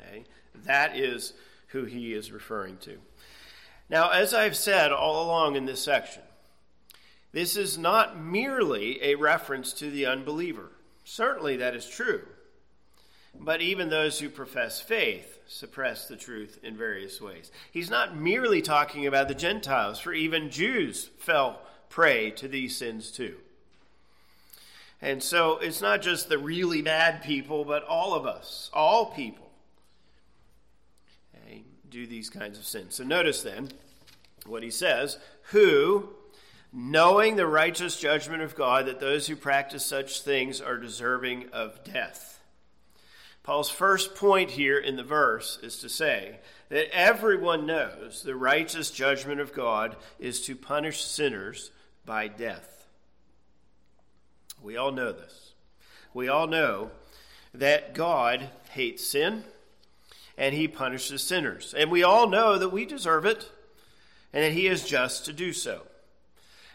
Okay? 0.00 0.24
That 0.64 0.96
is 0.96 1.32
who 1.68 1.84
he 1.84 2.14
is 2.14 2.32
referring 2.32 2.78
to. 2.78 2.98
Now, 3.88 4.10
as 4.10 4.34
I've 4.34 4.56
said 4.56 4.90
all 4.90 5.24
along 5.24 5.54
in 5.54 5.66
this 5.66 5.82
section, 5.82 6.22
this 7.30 7.56
is 7.56 7.78
not 7.78 8.20
merely 8.20 9.02
a 9.04 9.14
reference 9.14 9.72
to 9.74 9.90
the 9.90 10.06
unbeliever. 10.06 10.70
Certainly 11.04 11.58
that 11.58 11.76
is 11.76 11.88
true. 11.88 12.22
But 13.38 13.60
even 13.60 13.90
those 13.90 14.18
who 14.18 14.28
profess 14.28 14.80
faith 14.80 15.38
suppress 15.46 16.06
the 16.06 16.16
truth 16.16 16.58
in 16.62 16.76
various 16.76 17.20
ways. 17.20 17.50
He's 17.70 17.90
not 17.90 18.16
merely 18.16 18.62
talking 18.62 19.06
about 19.06 19.28
the 19.28 19.34
Gentiles, 19.34 19.98
for 19.98 20.12
even 20.12 20.50
Jews 20.50 21.10
fell 21.18 21.60
prey 21.88 22.30
to 22.32 22.48
these 22.48 22.76
sins 22.76 23.10
too. 23.10 23.36
And 25.02 25.22
so 25.22 25.58
it's 25.58 25.82
not 25.82 26.00
just 26.00 26.28
the 26.28 26.38
really 26.38 26.80
bad 26.80 27.22
people, 27.22 27.64
but 27.64 27.84
all 27.84 28.14
of 28.14 28.24
us, 28.24 28.70
all 28.72 29.06
people, 29.06 29.50
okay, 31.36 31.62
do 31.90 32.06
these 32.06 32.30
kinds 32.30 32.58
of 32.58 32.64
sins. 32.64 32.94
So 32.94 33.04
notice 33.04 33.42
then 33.42 33.68
what 34.46 34.62
he 34.62 34.70
says 34.70 35.18
who, 35.50 36.08
knowing 36.72 37.36
the 37.36 37.46
righteous 37.46 37.98
judgment 38.00 38.42
of 38.42 38.54
God, 38.54 38.86
that 38.86 38.98
those 38.98 39.26
who 39.26 39.36
practice 39.36 39.84
such 39.84 40.22
things 40.22 40.60
are 40.60 40.78
deserving 40.78 41.50
of 41.52 41.84
death. 41.84 42.33
Paul's 43.44 43.68
first 43.68 44.14
point 44.14 44.52
here 44.52 44.78
in 44.78 44.96
the 44.96 45.04
verse 45.04 45.58
is 45.62 45.78
to 45.80 45.88
say 45.90 46.38
that 46.70 46.92
everyone 46.96 47.66
knows 47.66 48.22
the 48.22 48.34
righteous 48.34 48.90
judgment 48.90 49.38
of 49.38 49.52
God 49.52 49.96
is 50.18 50.40
to 50.46 50.56
punish 50.56 51.04
sinners 51.04 51.70
by 52.06 52.26
death. 52.26 52.86
We 54.62 54.78
all 54.78 54.92
know 54.92 55.12
this. 55.12 55.52
We 56.14 56.26
all 56.26 56.46
know 56.46 56.90
that 57.52 57.92
God 57.92 58.48
hates 58.70 59.06
sin 59.06 59.44
and 60.38 60.54
he 60.54 60.66
punishes 60.66 61.22
sinners. 61.22 61.74
And 61.76 61.90
we 61.90 62.02
all 62.02 62.26
know 62.26 62.56
that 62.56 62.70
we 62.70 62.86
deserve 62.86 63.26
it 63.26 63.52
and 64.32 64.42
that 64.42 64.52
he 64.52 64.66
is 64.66 64.86
just 64.86 65.26
to 65.26 65.34
do 65.34 65.52
so. 65.52 65.82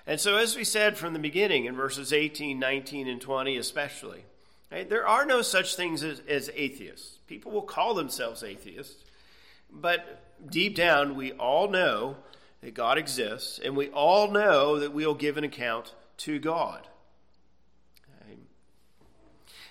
And 0.05 0.19
so, 0.19 0.37
as 0.37 0.55
we 0.55 0.63
said 0.63 0.97
from 0.97 1.13
the 1.13 1.19
beginning 1.19 1.65
in 1.65 1.75
verses 1.75 2.13
18, 2.13 2.59
19, 2.59 3.07
and 3.07 3.19
20, 3.19 3.57
especially, 3.57 4.23
Right? 4.71 4.87
There 4.87 5.07
are 5.07 5.25
no 5.25 5.41
such 5.41 5.75
things 5.75 6.03
as, 6.03 6.21
as 6.27 6.51
atheists. 6.55 7.19
People 7.27 7.51
will 7.51 7.63
call 7.63 7.93
themselves 7.93 8.43
atheists, 8.43 9.03
but 9.71 10.23
deep 10.49 10.75
down, 10.75 11.15
we 11.15 11.31
all 11.33 11.69
know 11.69 12.17
that 12.61 12.73
God 12.73 12.97
exists, 12.97 13.59
and 13.63 13.75
we 13.75 13.89
all 13.89 14.29
know 14.29 14.79
that 14.79 14.93
we'll 14.93 15.15
give 15.15 15.37
an 15.37 15.43
account 15.43 15.95
to 16.17 16.39
God. 16.39 16.87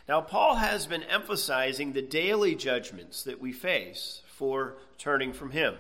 Now, 0.09 0.23
Paul 0.23 0.57
has 0.57 0.87
been 0.87 1.03
emphasizing 1.03 1.93
the 1.93 2.01
daily 2.01 2.55
judgments 2.55 3.23
that 3.25 3.41
we 3.41 3.53
face 3.53 4.23
for 4.27 4.79
turning 4.97 5.35
from 5.35 5.51
Him. 5.51 5.75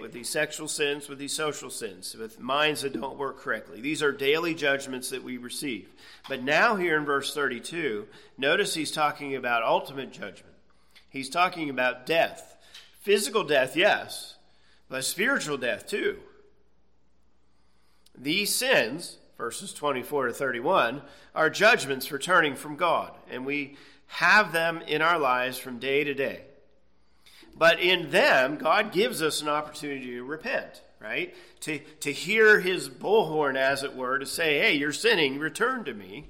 With 0.00 0.12
these 0.12 0.28
sexual 0.28 0.68
sins, 0.68 1.08
with 1.08 1.18
these 1.18 1.34
social 1.34 1.70
sins, 1.70 2.14
with 2.14 2.40
minds 2.40 2.80
that 2.80 2.94
don't 2.94 3.18
work 3.18 3.38
correctly. 3.38 3.80
These 3.80 4.02
are 4.02 4.10
daily 4.10 4.54
judgments 4.54 5.10
that 5.10 5.22
we 5.22 5.36
receive. 5.36 5.88
But 6.28 6.42
now, 6.42 6.76
here 6.76 6.96
in 6.96 7.04
verse 7.04 7.34
32, 7.34 8.08
notice 8.38 8.74
he's 8.74 8.90
talking 8.90 9.36
about 9.36 9.62
ultimate 9.62 10.12
judgment. 10.12 10.54
He's 11.10 11.28
talking 11.28 11.68
about 11.70 12.06
death. 12.06 12.56
Physical 13.00 13.44
death, 13.44 13.76
yes, 13.76 14.36
but 14.88 15.04
spiritual 15.04 15.58
death 15.58 15.86
too. 15.86 16.18
These 18.18 18.54
sins, 18.54 19.18
verses 19.36 19.72
24 19.72 20.28
to 20.28 20.32
31, 20.32 21.02
are 21.34 21.50
judgments 21.50 22.06
for 22.06 22.18
turning 22.18 22.56
from 22.56 22.76
God, 22.76 23.12
and 23.30 23.44
we 23.44 23.76
have 24.06 24.52
them 24.52 24.80
in 24.86 25.02
our 25.02 25.18
lives 25.18 25.58
from 25.58 25.78
day 25.78 26.02
to 26.02 26.14
day. 26.14 26.42
But 27.58 27.80
in 27.80 28.10
them, 28.10 28.56
God 28.56 28.92
gives 28.92 29.22
us 29.22 29.40
an 29.40 29.48
opportunity 29.48 30.12
to 30.12 30.24
repent, 30.24 30.82
right? 31.00 31.34
To, 31.60 31.78
to 32.00 32.12
hear 32.12 32.60
his 32.60 32.88
bullhorn, 32.88 33.56
as 33.56 33.82
it 33.82 33.96
were, 33.96 34.18
to 34.18 34.26
say, 34.26 34.58
hey, 34.58 34.74
you're 34.74 34.92
sinning, 34.92 35.38
return 35.38 35.84
to 35.84 35.94
me 35.94 36.26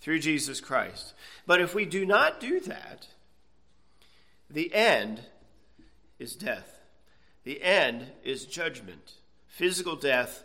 through 0.00 0.18
Jesus 0.18 0.60
Christ. 0.60 1.14
But 1.46 1.60
if 1.60 1.74
we 1.74 1.84
do 1.84 2.04
not 2.04 2.40
do 2.40 2.58
that, 2.60 3.08
the 4.50 4.74
end 4.74 5.20
is 6.18 6.34
death. 6.34 6.80
The 7.44 7.62
end 7.62 8.06
is 8.24 8.46
judgment, 8.46 9.12
physical 9.46 9.94
death, 9.94 10.42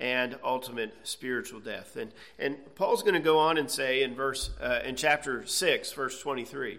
and 0.00 0.38
ultimate 0.42 0.94
spiritual 1.02 1.60
death. 1.60 1.96
And, 1.96 2.12
and 2.38 2.56
Paul's 2.76 3.02
going 3.02 3.14
to 3.14 3.20
go 3.20 3.38
on 3.38 3.58
and 3.58 3.70
say 3.70 4.02
in 4.02 4.14
verse 4.14 4.50
uh, 4.60 4.80
in 4.84 4.96
chapter 4.96 5.44
6, 5.44 5.92
verse 5.92 6.20
23 6.20 6.78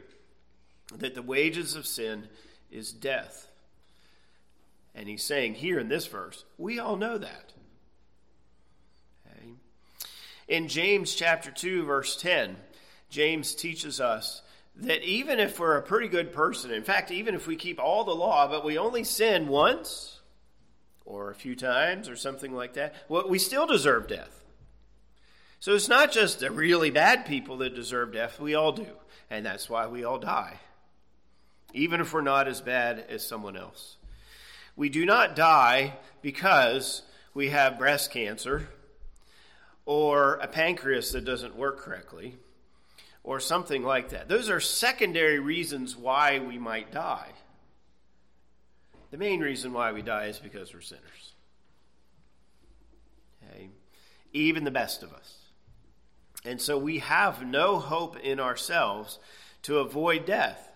that 0.97 1.15
the 1.15 1.21
wages 1.21 1.75
of 1.75 1.85
sin 1.85 2.27
is 2.71 2.91
death. 2.91 3.47
And 4.95 5.07
he's 5.07 5.23
saying 5.23 5.55
here 5.55 5.79
in 5.79 5.87
this 5.87 6.07
verse, 6.07 6.45
we 6.57 6.79
all 6.79 6.95
know 6.95 7.17
that. 7.17 7.53
Okay. 9.27 9.51
In 10.47 10.67
James 10.67 11.13
chapter 11.13 11.51
2, 11.51 11.83
verse 11.83 12.15
10, 12.19 12.57
James 13.09 13.53
teaches 13.55 14.01
us 14.01 14.41
that 14.75 15.03
even 15.03 15.39
if 15.39 15.59
we're 15.59 15.77
a 15.77 15.81
pretty 15.81 16.07
good 16.07 16.31
person, 16.31 16.71
in 16.71 16.83
fact, 16.83 17.11
even 17.11 17.35
if 17.35 17.47
we 17.47 17.55
keep 17.55 17.79
all 17.79 18.03
the 18.03 18.15
law, 18.15 18.47
but 18.47 18.65
we 18.65 18.77
only 18.77 19.03
sin 19.03 19.47
once 19.47 20.19
or 21.05 21.29
a 21.29 21.35
few 21.35 21.55
times 21.55 22.07
or 22.09 22.15
something 22.15 22.53
like 22.53 22.73
that, 22.73 22.93
well, 23.07 23.27
we 23.27 23.39
still 23.39 23.67
deserve 23.67 24.07
death. 24.07 24.43
So 25.59 25.75
it's 25.75 25.89
not 25.89 26.11
just 26.11 26.39
the 26.39 26.51
really 26.51 26.89
bad 26.89 27.25
people 27.25 27.57
that 27.57 27.75
deserve 27.75 28.13
death, 28.13 28.39
we 28.39 28.55
all 28.55 28.71
do. 28.71 28.87
And 29.29 29.45
that's 29.45 29.69
why 29.69 29.87
we 29.87 30.03
all 30.03 30.17
die 30.17 30.59
even 31.73 32.01
if 32.01 32.13
we're 32.13 32.21
not 32.21 32.47
as 32.47 32.61
bad 32.61 33.05
as 33.09 33.25
someone 33.25 33.55
else. 33.55 33.97
We 34.75 34.89
do 34.89 35.05
not 35.05 35.35
die 35.35 35.97
because 36.21 37.01
we 37.33 37.49
have 37.49 37.77
breast 37.77 38.11
cancer 38.11 38.69
or 39.85 40.35
a 40.35 40.47
pancreas 40.47 41.11
that 41.11 41.25
doesn't 41.25 41.55
work 41.55 41.79
correctly 41.79 42.37
or 43.23 43.39
something 43.39 43.83
like 43.83 44.09
that. 44.09 44.27
Those 44.27 44.49
are 44.49 44.59
secondary 44.59 45.39
reasons 45.39 45.95
why 45.95 46.39
we 46.39 46.57
might 46.57 46.91
die. 46.91 47.29
The 49.11 49.17
main 49.17 49.39
reason 49.39 49.73
why 49.73 49.91
we 49.91 50.01
die 50.01 50.25
is 50.25 50.39
because 50.39 50.73
we're 50.73 50.81
sinners. 50.81 51.33
Okay? 53.43 53.69
Even 54.33 54.63
the 54.63 54.71
best 54.71 55.03
of 55.03 55.13
us. 55.13 55.37
And 56.45 56.61
so 56.61 56.77
we 56.77 56.99
have 56.99 57.45
no 57.45 57.79
hope 57.79 58.17
in 58.19 58.39
ourselves 58.39 59.19
to 59.63 59.79
avoid 59.79 60.25
death. 60.25 60.68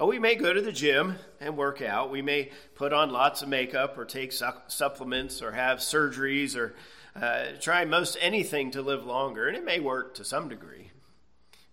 Oh, 0.00 0.06
we 0.06 0.18
may 0.18 0.34
go 0.34 0.50
to 0.50 0.62
the 0.62 0.72
gym 0.72 1.16
and 1.40 1.58
work 1.58 1.82
out. 1.82 2.10
We 2.10 2.22
may 2.22 2.50
put 2.74 2.94
on 2.94 3.10
lots 3.10 3.42
of 3.42 3.50
makeup 3.50 3.98
or 3.98 4.06
take 4.06 4.32
su- 4.32 4.46
supplements 4.66 5.42
or 5.42 5.52
have 5.52 5.80
surgeries 5.80 6.56
or 6.56 6.74
uh, 7.14 7.48
try 7.60 7.84
most 7.84 8.16
anything 8.18 8.70
to 8.70 8.80
live 8.80 9.04
longer, 9.04 9.46
and 9.46 9.54
it 9.54 9.64
may 9.64 9.78
work 9.78 10.14
to 10.14 10.24
some 10.24 10.48
degree. 10.48 10.90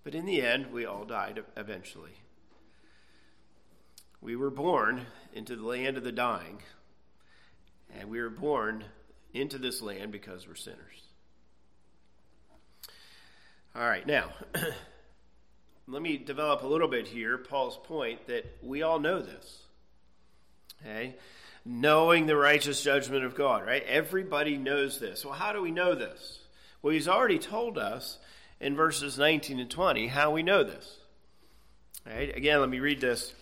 But 0.03 0.13
in 0.13 0.25
the 0.25 0.41
end, 0.41 0.73
we 0.73 0.85
all 0.85 1.05
died 1.05 1.41
eventually. 1.55 2.19
We 4.19 4.35
were 4.35 4.51
born 4.51 5.05
into 5.31 5.55
the 5.55 5.65
land 5.65 5.95
of 5.95 6.03
the 6.03 6.11
dying, 6.11 6.63
and 7.97 8.09
we 8.09 8.19
were 8.19 8.29
born 8.29 8.83
into 9.33 9.57
this 9.57 9.81
land 9.81 10.11
because 10.11 10.45
we're 10.45 10.55
sinners. 10.55 11.05
All 13.73 13.87
right, 13.87 14.05
now, 14.05 14.31
let 15.87 16.01
me 16.01 16.17
develop 16.17 16.63
a 16.63 16.67
little 16.67 16.87
bit 16.87 17.07
here 17.07 17.37
Paul's 17.37 17.77
point 17.77 18.27
that 18.27 18.57
we 18.61 18.81
all 18.81 18.99
know 18.99 19.21
this. 19.21 19.63
Okay? 20.81 21.15
Knowing 21.65 22.25
the 22.25 22.35
righteous 22.35 22.83
judgment 22.83 23.23
of 23.23 23.35
God, 23.35 23.65
right? 23.65 23.83
Everybody 23.83 24.57
knows 24.57 24.99
this. 24.99 25.23
Well, 25.23 25.33
how 25.33 25.53
do 25.53 25.61
we 25.61 25.71
know 25.71 25.95
this? 25.95 26.39
Well, 26.81 26.93
he's 26.93 27.07
already 27.07 27.39
told 27.39 27.77
us 27.77 28.19
in 28.59 28.75
verses 28.75 29.17
19 29.17 29.59
and 29.59 29.69
20 29.69 30.07
how 30.07 30.31
we 30.31 30.43
know 30.43 30.63
this. 30.63 30.97
Right? 32.05 32.35
Again, 32.35 32.59
let 32.59 32.69
me 32.69 32.79
read 32.79 33.01
this. 33.01 33.33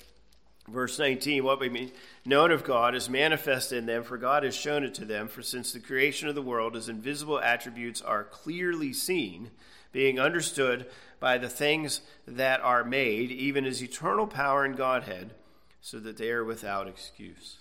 Verse 0.68 0.98
19, 0.98 1.44
what 1.44 1.60
we 1.60 1.70
mean, 1.70 1.92
known 2.26 2.50
of 2.52 2.64
God 2.64 2.96
is 2.96 3.08
manifest 3.08 3.72
in 3.72 3.86
them, 3.86 4.04
for 4.04 4.18
God 4.18 4.42
has 4.42 4.56
shown 4.56 4.84
it 4.84 4.96
to 4.96 5.06
them. 5.06 5.28
For 5.28 5.44
since 5.44 5.72
the 5.72 5.80
creation 5.80 6.28
of 6.28 6.34
the 6.34 6.42
world, 6.42 6.74
his 6.74 6.90
invisible 6.90 7.40
attributes 7.40 8.02
are 8.02 8.24
clearly 8.24 8.92
seen, 8.92 9.52
being 9.92 10.20
understood 10.20 10.88
by 11.26 11.40
the 11.40 11.50
things 11.50 12.02
that 12.28 12.62
are 12.62 12.84
made, 12.84 13.32
even 13.32 13.64
his 13.64 13.82
eternal 13.82 14.28
power 14.28 14.64
and 14.64 14.78
Godhead, 14.78 15.32
so 15.82 15.98
that 15.98 16.18
they 16.18 16.30
are 16.30 16.46
without 16.46 16.88
excuse. 16.88 17.58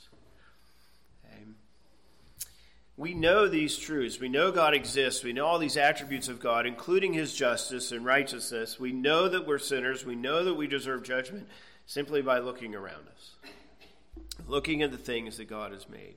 We 2.99 3.15
know 3.15 3.49
these 3.49 3.79
truths. 3.79 4.21
We 4.21 4.29
know 4.29 4.53
God 4.53 4.75
exists. 4.75 5.25
We 5.25 5.33
know 5.33 5.47
all 5.47 5.59
these 5.59 5.79
attributes 5.79 6.29
of 6.29 6.41
God, 6.41 6.67
including 6.67 7.15
his 7.15 7.35
justice 7.35 7.91
and 7.91 8.05
righteousness. 8.05 8.79
We 8.79 8.93
know 8.93 9.31
that 9.31 9.47
we're 9.47 9.59
sinners. 9.59 10.05
We 10.05 10.15
know 10.15 10.45
that 10.45 10.55
we 10.55 10.67
deserve 10.67 11.03
judgment 11.03 11.49
simply 11.87 12.21
by 12.21 12.41
looking 12.41 12.75
around 12.75 13.09
us, 13.17 13.31
looking 14.47 14.83
at 14.83 14.91
the 14.91 14.99
things 14.99 15.39
that 15.39 15.47
God 15.47 15.73
has 15.73 15.89
made. 15.89 16.17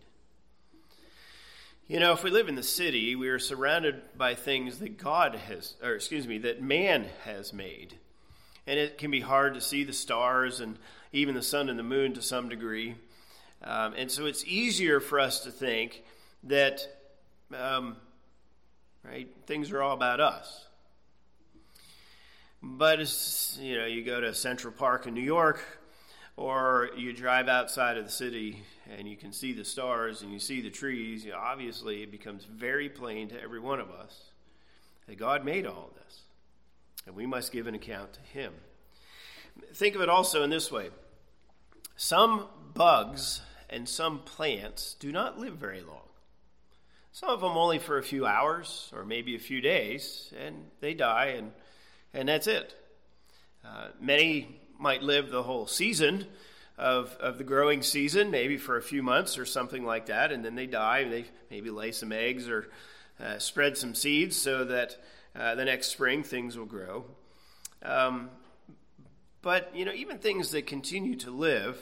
You 1.90 2.02
know, 2.02 2.12
if 2.12 2.22
we 2.22 2.32
live 2.32 2.50
in 2.50 2.56
the 2.56 2.64
city, 2.64 3.16
we 3.16 3.30
are 3.30 3.40
surrounded 3.40 4.02
by 4.18 4.36
things 4.36 4.80
that 4.80 4.98
God 4.98 5.36
has, 5.36 5.76
or 5.82 5.94
excuse 5.94 6.28
me, 6.28 6.38
that 6.40 6.62
man 6.62 7.06
has 7.24 7.54
made. 7.54 7.96
And 8.66 8.78
it 8.78 8.98
can 8.98 9.10
be 9.10 9.22
hard 9.22 9.54
to 9.54 9.62
see 9.62 9.86
the 9.86 9.94
stars 9.94 10.60
and 10.60 10.78
even 11.14 11.34
the 11.34 11.42
sun 11.42 11.70
and 11.70 11.80
the 11.80 11.84
moon 11.84 12.14
to 12.16 12.22
some 12.22 12.50
degree. 12.50 12.96
Um, 13.64 13.94
and 13.96 14.12
so 14.12 14.26
it's 14.26 14.44
easier 14.44 15.00
for 15.00 15.18
us 15.18 15.46
to 15.46 15.50
think 15.50 16.04
that, 16.44 16.82
um, 17.58 17.96
right, 19.06 19.30
things 19.46 19.72
are 19.72 19.82
all 19.82 19.94
about 19.94 20.20
us. 20.20 20.66
But 22.62 23.00
you 23.62 23.78
know, 23.78 23.86
you 23.86 24.04
go 24.04 24.20
to 24.20 24.34
Central 24.34 24.74
Park 24.74 25.08
in 25.08 25.14
New 25.14 25.22
York, 25.22 25.64
or 26.38 26.92
you 26.96 27.12
drive 27.12 27.50
outside 27.50 27.98
of 27.98 28.06
the 28.06 28.12
city 28.12 28.64
and 28.96 29.08
you 29.08 29.18
can 29.18 29.34
see 29.34 29.52
the 29.52 29.66
stars 29.66 30.22
and 30.22 30.32
you 30.32 30.40
see 30.40 30.62
the 30.62 30.70
trees. 30.70 31.26
You 31.26 31.32
know, 31.32 31.40
obviously, 31.40 32.04
it 32.04 32.12
becomes 32.12 32.46
very 32.46 32.88
plain 32.88 33.28
to 33.30 33.42
every 33.42 33.60
one 33.60 33.80
of 33.80 33.90
us 33.90 34.30
that 35.08 35.18
God 35.18 35.44
made 35.44 35.66
all 35.66 35.92
this, 36.06 36.22
and 37.06 37.16
we 37.16 37.26
must 37.26 37.52
give 37.52 37.68
an 37.68 37.76
account 37.76 38.14
to 38.14 38.22
Him. 38.22 38.54
Think 39.74 39.96
of 39.96 40.02
it 40.02 40.10
also 40.10 40.44
in 40.44 40.50
this 40.52 40.72
way: 40.72 40.90
some 41.96 42.46
bugs 42.74 43.42
and 43.70 43.90
some 43.90 44.20
plants 44.20 44.96
do 45.00 45.12
not 45.12 45.40
live 45.40 45.56
very 45.56 45.82
long. 45.82 46.02
Some 47.12 47.30
of 47.30 47.42
them 47.42 47.58
only 47.58 47.80
for 47.80 47.98
a 47.98 48.04
few 48.04 48.28
hours 48.28 48.92
or 48.94 49.04
maybe 49.04 49.36
a 49.36 49.40
few 49.40 49.60
days, 49.60 50.32
and 50.40 50.66
they 50.82 50.94
die 50.94 51.34
and 51.38 51.52
and 52.14 52.30
that's 52.30 52.46
it. 52.46 52.76
Uh, 53.66 53.88
many 54.00 54.60
might 54.78 55.04
live 55.04 55.30
the 55.30 55.44
whole 55.44 55.68
season 55.68 56.26
of, 56.78 57.16
of 57.20 57.38
the 57.38 57.44
growing 57.44 57.82
season, 57.82 58.30
maybe 58.30 58.58
for 58.58 58.78
a 58.78 58.82
few 58.82 59.02
months 59.02 59.38
or 59.38 59.46
something 59.46 59.86
like 59.86 60.08
that, 60.08 60.32
and 60.32 60.46
then 60.46 60.56
they 60.56 60.68
die 60.68 61.00
and 61.00 61.12
they 61.12 61.26
maybe 61.50 61.70
lay 61.70 61.92
some 61.92 62.12
eggs 62.12 62.48
or 62.48 62.70
uh, 63.20 63.40
spread 63.40 63.78
some 63.78 63.96
seeds 63.96 64.36
so 64.36 64.64
that 64.64 64.98
uh, 65.36 65.56
the 65.56 65.66
next 65.66 65.88
spring 65.88 66.24
things 66.24 66.58
will 66.58 66.66
grow. 66.66 67.06
Um, 67.84 68.30
but, 69.42 69.76
you 69.76 69.86
know, 69.86 69.94
even 69.94 70.18
things 70.18 70.52
that 70.52 70.68
continue 70.68 71.16
to 71.18 71.32
live, 71.32 71.78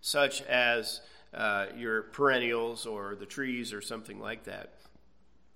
such 0.00 0.42
as 0.42 1.00
uh, 1.34 1.66
your 1.76 2.02
perennials 2.02 2.86
or 2.86 3.14
the 3.14 3.26
trees 3.26 3.72
or 3.72 3.80
something 3.80 4.18
like 4.18 4.44
that, 4.44 4.74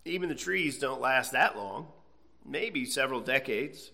even 0.04 0.28
the 0.28 0.34
trees 0.34 0.78
don't 0.78 1.00
last 1.00 1.32
that 1.32 1.56
long, 1.56 1.88
maybe 2.44 2.84
several 2.84 3.20
decades. 3.20 3.90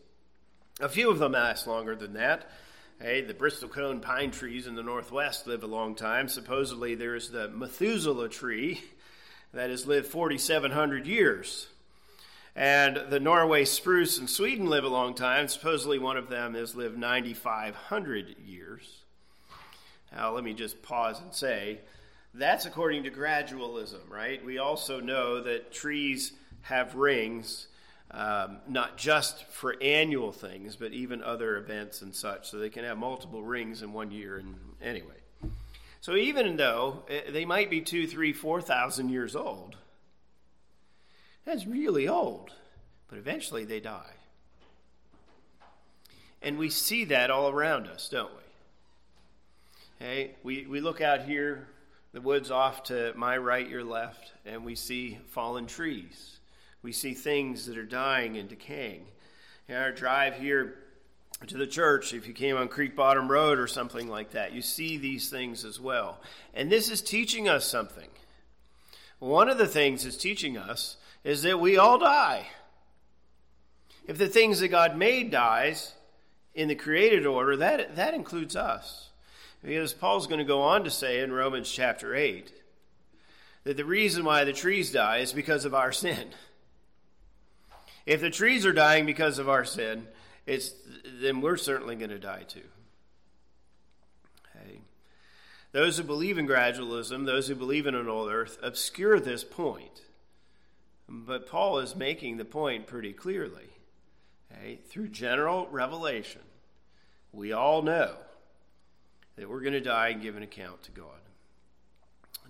A 0.81 0.89
few 0.89 1.11
of 1.11 1.19
them 1.19 1.33
last 1.33 1.67
longer 1.67 1.97
than 1.97 2.15
that. 2.15 2.51
Hey, 3.01 3.21
the 3.21 3.35
bristlecone 3.35 4.01
pine 4.01 4.31
trees 4.31 4.67
in 4.67 4.77
the 4.77 4.83
northwest 4.83 5.47
live 5.47 5.65
a 5.65 5.67
long 5.67 5.97
time. 5.97 6.29
Supposedly, 6.29 6.95
there's 6.95 7.31
the 7.31 7.49
Methuselah 7.49 8.29
tree 8.29 8.81
that 9.53 9.71
has 9.71 9.87
lived 9.87 10.07
4,700 10.07 11.07
years. 11.07 11.67
And 12.55 13.11
the 13.11 13.19
Norway 13.19 13.65
spruce 13.65 14.19
in 14.19 14.29
Sweden 14.29 14.67
live 14.67 14.85
a 14.85 14.89
long 14.89 15.15
time. 15.15 15.49
Supposedly, 15.49 15.99
one 15.99 16.17
of 16.17 16.29
them 16.29 16.55
has 16.55 16.77
lived 16.77 16.97
9,500 16.97 18.37
years. 18.47 19.01
Now, 20.13 20.33
let 20.33 20.45
me 20.45 20.53
just 20.53 20.83
pause 20.83 21.21
and 21.21 21.35
say 21.35 21.81
that's 22.35 22.67
according 22.67 23.03
to 23.05 23.11
gradualism, 23.11 24.09
right? 24.09 24.45
We 24.45 24.59
also 24.59 25.01
know 25.01 25.43
that 25.43 25.73
trees 25.73 26.33
have 26.63 26.95
rings 26.95 27.67
um, 28.13 28.59
not 28.69 28.99
just 28.99 29.45
for 29.47 29.75
annual 29.81 30.33
things, 30.33 30.77
but 30.77 30.93
even 30.93 31.23
other 31.23 31.57
events 31.57 32.03
and 32.03 32.15
such. 32.15 32.51
So 32.51 32.59
they 32.59 32.69
can 32.69 32.85
have 32.85 32.99
multiple 32.99 33.43
rings 33.43 33.83
in 33.83 33.93
one 33.93 34.11
year. 34.11 34.37
And 34.37 34.55
anyway, 34.83 35.15
so 36.01 36.15
even 36.17 36.57
though 36.57 37.05
eh, 37.09 37.31
they 37.31 37.45
might 37.45 37.71
be 37.71 37.81
two, 37.81 38.07
three, 38.07 38.33
four 38.33 38.61
thousand 38.61 39.09
years 39.09 39.35
old, 39.35 39.77
that's 41.45 41.67
really 41.67 42.07
old. 42.07 42.51
But 43.09 43.19
eventually 43.19 43.65
they 43.65 43.81
die. 43.81 44.13
And 46.43 46.59
we 46.59 46.71
see 46.71 47.05
that 47.07 47.31
all 47.31 47.49
around 47.49 47.87
us, 47.87 48.09
don't 48.09 48.33
we? 48.33 50.07
Hey, 50.07 50.35
we, 50.43 50.67
we 50.67 50.81
look 50.81 51.01
out 51.01 51.23
here, 51.23 51.69
the 52.13 52.21
woods 52.21 52.51
off 52.51 52.85
to 52.85 53.13
my 53.17 53.37
right, 53.39 53.69
your 53.69 53.85
left, 53.85 54.33
and 54.45 54.65
we 54.65 54.75
see 54.75 55.19
fallen 55.29 55.67
trees 55.67 56.41
we 56.83 56.93
see 56.93 57.15
things 57.15 57.67
that 57.67 57.79
are 57.79 57.85
dying 57.85 58.37
and 58.37 58.49
decaying. 58.49 59.05
In 59.69 59.77
our 59.77 59.93
drive 59.93 60.35
here 60.35 60.75
to 61.47 61.57
the 61.57 61.67
church, 61.67 62.13
if 62.13 62.27
you 62.27 62.35
came 62.35 62.57
on 62.57 62.69
Creek 62.69 62.97
Bottom 62.97 63.31
Road 63.31 63.59
or 63.59 63.67
something 63.67 64.09
like 64.09 64.33
that, 64.33 64.53
you 64.53 64.63
see 64.63 64.97
these 64.97 65.31
things 65.31 65.65
as 65.65 65.81
well. 65.81 66.21
And 66.55 66.71
this 66.71 66.91
is 66.91 67.01
teaching 67.01 67.49
us 67.49 67.65
something. 67.65 68.09
One 69.19 69.49
of 69.49 69.59
the 69.59 69.69
things 69.69 70.05
it's 70.05 70.17
teaching 70.17 70.57
us 70.59 70.97
is 71.23 71.43
that 71.43 71.61
we 71.61 71.79
all 71.79 71.99
die. 71.99 72.47
If 74.07 74.19
the 74.19 74.29
things 74.29 74.59
that 74.61 74.69
God 74.69 74.97
made 74.97 75.31
dies 75.31 75.95
in 76.55 76.67
the 76.69 76.75
created 76.75 77.25
order, 77.25 77.57
that, 77.59 77.95
that 77.97 78.15
includes 78.15 78.57
us. 78.57 79.11
Because 79.63 79.93
Paul's 79.93 80.27
going 80.27 80.41
to 80.41 80.45
go 80.45 80.63
on 80.63 80.83
to 80.85 80.91
say 80.91 81.21
in 81.21 81.31
Romans 81.31 81.71
chapter 81.71 82.17
8 82.17 82.53
that 83.63 83.77
the 83.77 83.85
reason 83.85 84.25
why 84.25 84.43
the 84.43 84.53
trees 84.53 84.91
die 84.91 85.19
is 85.19 85.33
because 85.33 85.65
of 85.65 85.75
our 85.75 85.93
sin. 85.93 86.31
If 88.07 88.21
the 88.21 88.31
trees 88.31 88.67
are 88.67 88.73
dying 88.73 89.07
because 89.07 89.39
of 89.39 89.49
our 89.49 89.65
sin, 89.65 90.07
it's, 90.47 90.75
then 91.21 91.41
we're 91.41 91.57
certainly 91.57 91.97
going 91.97 92.11
to 92.11 92.19
die 92.19 92.43
too. 92.43 92.63
Hey. 94.55 94.81
Those 95.73 95.99
who 95.99 96.03
believe 96.03 96.39
in 96.39 96.49
gradualism, 96.49 97.27
those 97.27 97.49
who 97.49 97.55
believe 97.55 97.87
in 97.87 97.95
an 97.95 98.09
old 98.09 98.31
earth, 98.31 98.59
obscure 98.63 99.21
this 99.21 99.45
point. 99.45 100.03
But 101.09 101.47
Paul 101.47 101.79
is 101.79 101.95
making 101.95 102.39
the 102.39 102.45
point 102.45 102.87
pretty 102.87 103.13
clearly. 103.13 103.71
Okay? 104.51 104.79
Through 104.89 105.09
general 105.09 105.69
revelation, 105.71 106.43
we 107.33 107.53
all 107.53 107.83
know 107.83 108.17
that 109.37 109.49
we're 109.49 109.61
going 109.61 109.73
to 109.73 109.81
die 109.81 110.09
and 110.09 110.23
give 110.23 110.37
an 110.37 110.43
account 110.43 110.83
to 110.85 110.91
God. 110.91 111.07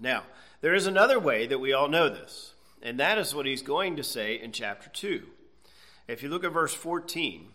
Now, 0.00 0.24
there 0.60 0.74
is 0.74 0.86
another 0.86 1.18
way 1.18 1.46
that 1.46 1.60
we 1.60 1.72
all 1.72 1.88
know 1.88 2.08
this, 2.08 2.54
and 2.82 2.98
that 2.98 3.18
is 3.18 3.34
what 3.34 3.46
he's 3.46 3.62
going 3.62 3.96
to 3.96 4.02
say 4.02 4.40
in 4.40 4.52
chapter 4.52 4.88
2. 4.88 5.22
If 6.08 6.22
you 6.22 6.28
look 6.28 6.44
at 6.44 6.52
verse 6.52 6.74
14 6.74 7.48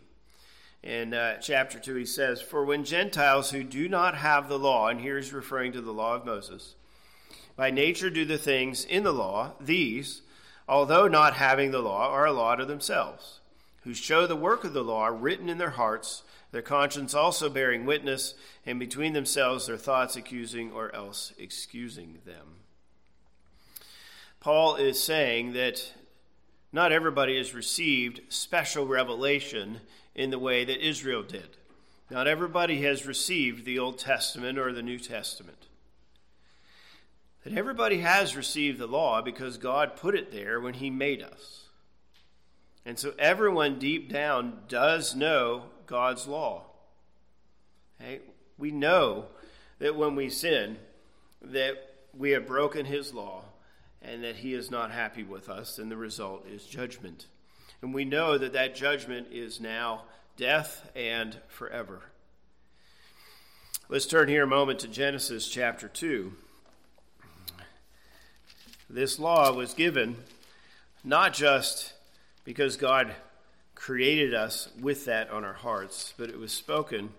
in 0.84 1.14
uh, 1.14 1.38
chapter 1.38 1.80
2, 1.80 1.96
he 1.96 2.06
says, 2.06 2.42
For 2.42 2.64
when 2.64 2.86
Gentiles 2.86 3.52
who 3.52 3.64
do 3.64 3.90
not 3.90 4.16
have 4.16 4.48
the 4.48 4.60
law, 4.60 4.88
and 4.88 5.02
here 5.02 5.18
he's 5.18 5.34
referring 5.34 5.74
to 5.74 5.82
the 5.82 5.92
law 5.92 6.16
of 6.16 6.26
Moses, 6.26 6.76
by 7.58 7.72
nature 7.72 8.10
do 8.10 8.24
the 8.24 8.38
things 8.38 8.86
in 8.86 9.04
the 9.04 9.12
law, 9.12 9.54
these, 9.60 10.22
although 10.68 11.08
not 11.08 11.34
having 11.34 11.72
the 11.72 11.82
law, 11.82 12.08
are 12.10 12.26
a 12.26 12.32
law 12.32 12.56
to 12.56 12.66
themselves, 12.66 13.42
who 13.82 13.94
show 13.94 14.26
the 14.26 14.36
work 14.36 14.64
of 14.64 14.74
the 14.74 14.84
law 14.84 15.08
written 15.08 15.50
in 15.50 15.58
their 15.58 15.72
hearts, 15.72 16.24
their 16.52 16.62
conscience 16.62 17.14
also 17.14 17.50
bearing 17.50 17.86
witness, 17.86 18.36
and 18.66 18.80
between 18.80 19.12
themselves 19.12 19.68
their 19.68 19.76
thoughts 19.76 20.16
accusing 20.16 20.72
or 20.72 20.94
else 20.96 21.34
excusing 21.38 22.20
them. 22.26 22.58
Paul 24.40 24.76
is 24.76 25.04
saying 25.04 25.54
that 25.54 25.94
not 26.78 26.92
everybody 26.92 27.40
has 27.40 27.56
received 27.56 28.22
special 28.30 28.86
revelation 28.86 29.82
in 30.14 30.30
the 30.30 30.38
way 30.38 30.64
that 30.64 30.88
Israel 30.88 31.24
did. 31.24 31.58
Not 32.12 32.28
everybody 32.28 32.84
has 32.84 33.08
received 33.08 33.66
the 33.66 33.80
Old 33.80 33.98
Testament 33.98 34.60
or 34.60 34.72
the 34.72 34.84
New 34.84 35.00
Testament. 35.00 35.58
That 37.44 37.58
everybody 37.58 38.02
has 38.02 38.36
received 38.36 38.78
the 38.78 38.86
law 38.86 39.24
because 39.24 39.58
God 39.58 39.96
put 39.96 40.14
it 40.14 40.32
there 40.32 40.60
when 40.60 40.76
He 40.76 40.92
made 40.92 41.24
us. 41.24 41.64
And 42.86 43.00
so 43.00 43.12
everyone 43.18 43.80
deep 43.80 44.14
down 44.14 44.60
does 44.68 45.16
know 45.16 45.64
God's 45.88 46.28
law. 46.28 46.66
Okay? 48.00 48.20
We 48.60 48.70
know 48.70 49.26
that 49.80 49.96
when 49.96 50.16
we 50.16 50.30
sin, 50.30 50.78
that 51.42 51.74
we 52.16 52.30
have 52.34 52.46
broken 52.46 52.86
His 52.86 53.16
law 53.16 53.46
and 54.02 54.24
that 54.24 54.38
He 54.38 54.54
is 54.54 54.72
not 54.72 54.92
happy 54.92 55.24
with 55.24 55.50
us, 55.50 55.78
and 55.78 55.92
the 55.92 55.98
result 55.98 56.46
is 56.48 56.66
judgment. 56.66 57.28
And 57.82 57.94
we 57.94 58.06
know 58.06 58.38
that 58.38 58.54
that 58.54 58.76
judgment 58.76 59.28
is 59.32 59.60
now 59.60 60.04
death 60.36 60.90
and 60.96 61.38
forever. 61.48 62.02
Let's 63.90 64.06
turn 64.06 64.28
here 64.28 64.44
a 64.44 64.48
moment 64.48 64.80
to 64.80 64.88
Genesis 64.88 65.48
chapter 65.48 65.88
2. 65.88 66.34
This 68.90 69.20
law 69.20 69.54
was 69.54 69.74
given 69.74 70.18
not 71.04 71.34
just 71.34 71.94
because 72.44 72.78
God 72.78 73.14
created 73.76 74.34
us 74.34 74.70
with 74.80 75.06
that 75.06 75.30
on 75.30 75.44
our 75.44 75.54
hearts, 75.54 76.14
but 76.18 76.30
it 76.30 76.38
was 76.38 76.52
spoken 76.52 77.10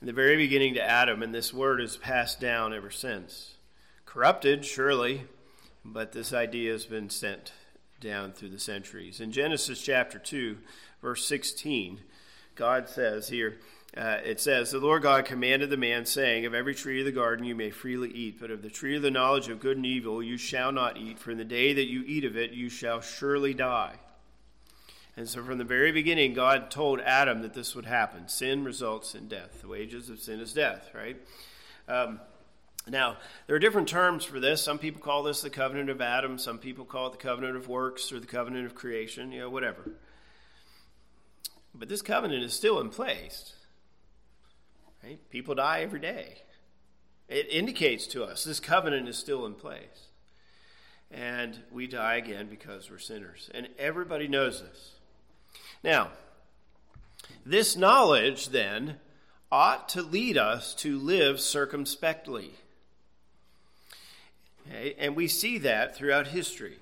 in 0.00 0.06
the 0.06 0.12
very 0.12 0.36
beginning 0.36 0.74
to 0.74 0.82
Adam, 0.82 1.22
and 1.22 1.34
this 1.34 1.52
word 1.52 1.80
is 1.80 1.96
passed 1.96 2.40
down 2.40 2.72
ever 2.72 2.90
since. 2.90 3.54
Corrupted, 4.04 4.64
surely, 4.64 5.24
but 5.92 6.12
this 6.12 6.32
idea 6.32 6.72
has 6.72 6.86
been 6.86 7.10
sent 7.10 7.52
down 8.00 8.32
through 8.32 8.50
the 8.50 8.58
centuries. 8.58 9.20
In 9.20 9.32
Genesis 9.32 9.80
chapter 9.80 10.18
2, 10.18 10.58
verse 11.02 11.26
16, 11.26 12.00
God 12.54 12.88
says 12.88 13.28
here, 13.28 13.58
uh, 13.96 14.18
it 14.24 14.40
says, 14.40 14.70
The 14.70 14.78
Lord 14.78 15.02
God 15.02 15.24
commanded 15.24 15.70
the 15.70 15.76
man, 15.76 16.04
saying, 16.04 16.44
Of 16.44 16.54
every 16.54 16.74
tree 16.74 17.00
of 17.00 17.06
the 17.06 17.12
garden 17.12 17.44
you 17.44 17.54
may 17.54 17.70
freely 17.70 18.10
eat, 18.10 18.38
but 18.38 18.50
of 18.50 18.62
the 18.62 18.68
tree 18.68 18.96
of 18.96 19.02
the 19.02 19.10
knowledge 19.10 19.48
of 19.48 19.60
good 19.60 19.76
and 19.76 19.86
evil 19.86 20.22
you 20.22 20.36
shall 20.36 20.72
not 20.72 20.98
eat, 20.98 21.18
for 21.18 21.30
in 21.30 21.38
the 21.38 21.44
day 21.44 21.72
that 21.72 21.88
you 21.88 22.04
eat 22.06 22.24
of 22.24 22.36
it 22.36 22.52
you 22.52 22.68
shall 22.68 23.00
surely 23.00 23.54
die. 23.54 23.94
And 25.16 25.28
so 25.28 25.42
from 25.42 25.58
the 25.58 25.64
very 25.64 25.90
beginning, 25.90 26.34
God 26.34 26.70
told 26.70 27.00
Adam 27.00 27.42
that 27.42 27.54
this 27.54 27.74
would 27.74 27.86
happen. 27.86 28.28
Sin 28.28 28.62
results 28.62 29.16
in 29.16 29.26
death. 29.26 29.62
The 29.62 29.68
wages 29.68 30.10
of 30.10 30.20
sin 30.20 30.38
is 30.38 30.52
death, 30.52 30.90
right? 30.94 31.16
Um, 31.88 32.20
now, 32.90 33.16
there 33.46 33.56
are 33.56 33.60
different 33.60 33.88
terms 33.88 34.24
for 34.24 34.40
this. 34.40 34.62
Some 34.62 34.78
people 34.78 35.00
call 35.00 35.22
this 35.22 35.40
the 35.40 35.50
covenant 35.50 35.90
of 35.90 36.00
Adam. 36.00 36.38
Some 36.38 36.58
people 36.58 36.84
call 36.84 37.08
it 37.08 37.12
the 37.12 37.18
covenant 37.18 37.56
of 37.56 37.68
works 37.68 38.12
or 38.12 38.20
the 38.20 38.26
covenant 38.26 38.66
of 38.66 38.74
creation, 38.74 39.32
you 39.32 39.40
know, 39.40 39.50
whatever. 39.50 39.92
But 41.74 41.88
this 41.88 42.02
covenant 42.02 42.42
is 42.42 42.52
still 42.52 42.80
in 42.80 42.90
place. 42.90 43.54
Right? 45.02 45.18
People 45.30 45.54
die 45.54 45.80
every 45.80 46.00
day. 46.00 46.42
It 47.28 47.48
indicates 47.50 48.06
to 48.08 48.24
us 48.24 48.44
this 48.44 48.60
covenant 48.60 49.08
is 49.08 49.16
still 49.18 49.44
in 49.46 49.54
place. 49.54 50.08
And 51.10 51.58
we 51.70 51.86
die 51.86 52.16
again 52.16 52.48
because 52.48 52.90
we're 52.90 52.98
sinners. 52.98 53.50
And 53.54 53.68
everybody 53.78 54.28
knows 54.28 54.62
this. 54.62 54.92
Now, 55.82 56.10
this 57.44 57.76
knowledge 57.76 58.48
then 58.48 58.96
ought 59.50 59.88
to 59.90 60.02
lead 60.02 60.36
us 60.36 60.74
to 60.74 60.98
live 60.98 61.40
circumspectly. 61.40 62.52
And 64.98 65.16
we 65.16 65.28
see 65.28 65.58
that 65.58 65.96
throughout 65.96 66.28
history. 66.28 66.78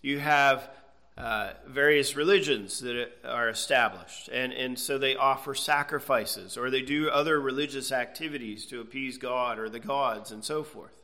You 0.00 0.18
have 0.18 0.68
uh, 1.16 1.50
various 1.66 2.16
religions 2.16 2.80
that 2.80 3.12
are 3.24 3.48
established, 3.48 4.28
and, 4.32 4.52
and 4.52 4.78
so 4.78 4.96
they 4.96 5.14
offer 5.14 5.54
sacrifices 5.54 6.56
or 6.56 6.70
they 6.70 6.82
do 6.82 7.10
other 7.10 7.40
religious 7.40 7.92
activities 7.92 8.64
to 8.66 8.80
appease 8.80 9.18
God 9.18 9.58
or 9.58 9.68
the 9.68 9.78
gods 9.78 10.32
and 10.32 10.42
so 10.44 10.62
forth. 10.62 11.02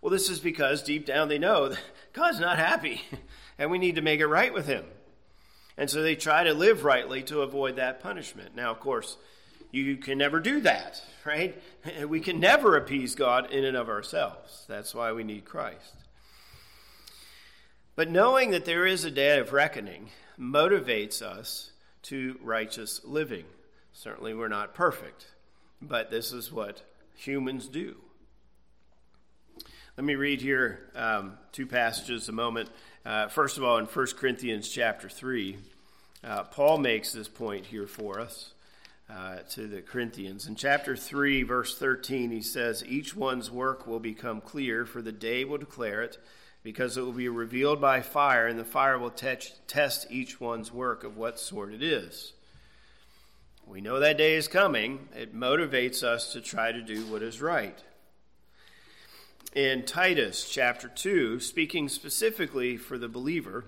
Well, 0.00 0.10
this 0.10 0.28
is 0.28 0.40
because 0.40 0.82
deep 0.82 1.06
down 1.06 1.28
they 1.28 1.38
know 1.38 1.68
that 1.68 1.78
God's 2.12 2.40
not 2.40 2.58
happy 2.58 3.02
and 3.58 3.70
we 3.70 3.78
need 3.78 3.94
to 3.94 4.02
make 4.02 4.20
it 4.20 4.26
right 4.26 4.52
with 4.52 4.66
Him. 4.66 4.84
And 5.78 5.90
so 5.90 6.02
they 6.02 6.16
try 6.16 6.44
to 6.44 6.54
live 6.54 6.84
rightly 6.84 7.22
to 7.24 7.42
avoid 7.42 7.76
that 7.76 8.00
punishment. 8.00 8.56
Now, 8.56 8.70
of 8.70 8.80
course, 8.80 9.16
you 9.84 9.96
can 9.96 10.18
never 10.18 10.40
do 10.40 10.60
that, 10.62 11.02
right? 11.24 11.60
We 12.06 12.20
can 12.20 12.40
never 12.40 12.76
appease 12.76 13.14
God 13.14 13.50
in 13.50 13.64
and 13.64 13.76
of 13.76 13.88
ourselves. 13.88 14.64
That's 14.68 14.94
why 14.94 15.12
we 15.12 15.22
need 15.22 15.44
Christ. 15.44 15.94
But 17.94 18.10
knowing 18.10 18.50
that 18.50 18.64
there 18.64 18.86
is 18.86 19.04
a 19.04 19.10
day 19.10 19.38
of 19.38 19.52
reckoning 19.52 20.10
motivates 20.38 21.22
us 21.22 21.70
to 22.02 22.38
righteous 22.42 23.00
living. 23.04 23.44
Certainly, 23.92 24.34
we're 24.34 24.48
not 24.48 24.74
perfect, 24.74 25.26
but 25.80 26.10
this 26.10 26.32
is 26.32 26.52
what 26.52 26.82
humans 27.14 27.68
do. 27.68 27.96
Let 29.96 30.04
me 30.04 30.14
read 30.14 30.42
here 30.42 30.90
um, 30.94 31.38
two 31.52 31.66
passages 31.66 32.28
a 32.28 32.32
moment. 32.32 32.68
Uh, 33.04 33.28
first 33.28 33.56
of 33.56 33.64
all, 33.64 33.78
in 33.78 33.86
1 33.86 34.06
Corinthians 34.18 34.68
chapter 34.68 35.08
3, 35.08 35.56
uh, 36.22 36.42
Paul 36.44 36.78
makes 36.78 37.12
this 37.12 37.28
point 37.28 37.66
here 37.66 37.86
for 37.86 38.20
us 38.20 38.52
uh, 39.08 39.36
to 39.50 39.66
the 39.66 39.82
Corinthians. 39.82 40.46
In 40.46 40.56
chapter 40.56 40.96
3, 40.96 41.42
verse 41.42 41.78
13, 41.78 42.30
he 42.30 42.42
says, 42.42 42.84
Each 42.84 43.14
one's 43.14 43.50
work 43.50 43.86
will 43.86 44.00
become 44.00 44.40
clear, 44.40 44.84
for 44.84 45.00
the 45.00 45.12
day 45.12 45.44
will 45.44 45.58
declare 45.58 46.02
it 46.02 46.18
because 46.62 46.96
it 46.96 47.02
will 47.02 47.12
be 47.12 47.28
revealed 47.28 47.80
by 47.80 48.00
fire, 48.00 48.48
and 48.48 48.58
the 48.58 48.64
fire 48.64 48.98
will 48.98 49.10
te- 49.10 49.36
test 49.68 50.06
each 50.10 50.40
one's 50.40 50.72
work 50.72 51.04
of 51.04 51.16
what 51.16 51.38
sort 51.38 51.72
it 51.72 51.80
is. 51.82 52.32
We 53.64 53.80
know 53.80 54.00
that 54.00 54.18
day 54.18 54.34
is 54.34 54.48
coming. 54.48 55.08
It 55.14 55.34
motivates 55.34 56.02
us 56.02 56.32
to 56.32 56.40
try 56.40 56.72
to 56.72 56.82
do 56.82 57.02
what 57.06 57.22
is 57.22 57.40
right. 57.40 57.78
In 59.54 59.84
Titus 59.84 60.50
chapter 60.50 60.88
2, 60.88 61.38
speaking 61.40 61.88
specifically 61.88 62.76
for 62.76 62.98
the 62.98 63.08
believer, 63.08 63.64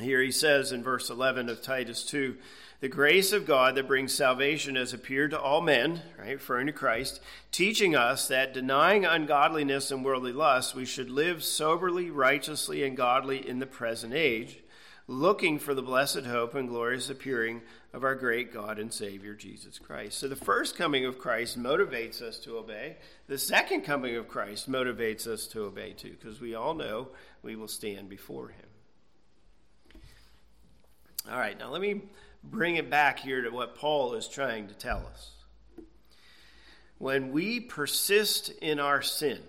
here 0.00 0.22
he 0.22 0.30
says 0.30 0.72
in 0.72 0.82
verse 0.82 1.10
11 1.10 1.48
of 1.48 1.62
Titus 1.62 2.02
2 2.04 2.36
the 2.82 2.88
grace 2.88 3.32
of 3.32 3.46
God 3.46 3.76
that 3.76 3.86
brings 3.86 4.12
salvation 4.12 4.74
has 4.74 4.92
appeared 4.92 5.30
to 5.30 5.40
all 5.40 5.60
men, 5.60 6.02
right, 6.18 6.32
referring 6.32 6.66
to 6.66 6.72
Christ, 6.72 7.20
teaching 7.52 7.94
us 7.94 8.26
that 8.26 8.52
denying 8.52 9.04
ungodliness 9.04 9.92
and 9.92 10.04
worldly 10.04 10.32
lust, 10.32 10.74
we 10.74 10.84
should 10.84 11.08
live 11.08 11.44
soberly, 11.44 12.10
righteously, 12.10 12.82
and 12.82 12.96
godly 12.96 13.48
in 13.48 13.60
the 13.60 13.66
present 13.66 14.14
age, 14.14 14.64
looking 15.06 15.60
for 15.60 15.74
the 15.74 15.82
blessed 15.82 16.24
hope 16.26 16.56
and 16.56 16.68
glorious 16.68 17.08
appearing 17.08 17.62
of 17.92 18.02
our 18.02 18.16
great 18.16 18.52
God 18.52 18.80
and 18.80 18.92
Savior, 18.92 19.34
Jesus 19.34 19.78
Christ. 19.78 20.18
So 20.18 20.26
the 20.26 20.34
first 20.34 20.76
coming 20.76 21.04
of 21.04 21.20
Christ 21.20 21.56
motivates 21.56 22.20
us 22.20 22.40
to 22.40 22.58
obey. 22.58 22.96
The 23.28 23.38
second 23.38 23.82
coming 23.82 24.16
of 24.16 24.26
Christ 24.26 24.68
motivates 24.68 25.28
us 25.28 25.46
to 25.48 25.62
obey 25.62 25.92
too, 25.92 26.16
because 26.18 26.40
we 26.40 26.56
all 26.56 26.74
know 26.74 27.10
we 27.44 27.54
will 27.54 27.68
stand 27.68 28.08
before 28.08 28.48
him. 28.48 28.71
All 31.30 31.38
right, 31.38 31.58
now 31.58 31.70
let 31.70 31.80
me 31.80 32.02
bring 32.42 32.76
it 32.76 32.90
back 32.90 33.20
here 33.20 33.42
to 33.42 33.50
what 33.50 33.76
Paul 33.76 34.14
is 34.14 34.26
trying 34.26 34.68
to 34.68 34.74
tell 34.74 35.06
us. 35.12 35.30
When 36.98 37.32
we 37.32 37.60
persist 37.60 38.50
in 38.60 38.80
our 38.80 39.02
sin, 39.02 39.40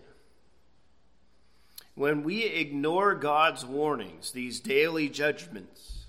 when 1.95 2.23
we 2.23 2.43
ignore 2.43 3.15
God's 3.15 3.65
warnings, 3.65 4.31
these 4.31 4.59
daily 4.59 5.09
judgments, 5.09 6.05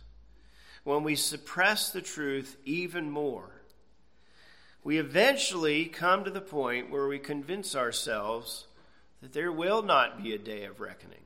when 0.85 1.03
we 1.03 1.16
suppress 1.16 1.90
the 1.90 2.03
truth 2.03 2.57
even 2.64 3.11
more, 3.11 3.50
we 4.83 4.98
eventually 4.98 5.87
come 5.87 6.24
to 6.24 6.31
the 6.31 6.42
point 6.42 6.90
where 6.90 7.09
we 7.09 7.18
convince 7.18 7.74
ourselves 7.74 8.66
that 9.22 9.33
there 9.33 9.53
will 9.53 9.83
not 9.83 10.22
be 10.22 10.35
a 10.35 10.38
day 10.38 10.64
of 10.64 10.81
reckoning. 10.81 11.18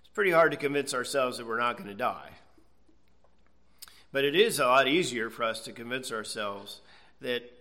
It's 0.00 0.08
pretty 0.14 0.30
hard 0.30 0.52
to 0.52 0.58
convince 0.58 0.94
ourselves 0.94 1.36
that 1.36 1.46
we're 1.46 1.58
not 1.58 1.76
going 1.76 1.90
to 1.90 1.94
die. 1.94 2.30
But 4.16 4.24
it 4.24 4.34
is 4.34 4.58
a 4.58 4.64
lot 4.64 4.88
easier 4.88 5.28
for 5.28 5.42
us 5.42 5.60
to 5.64 5.72
convince 5.72 6.10
ourselves 6.10 6.80
that 7.20 7.52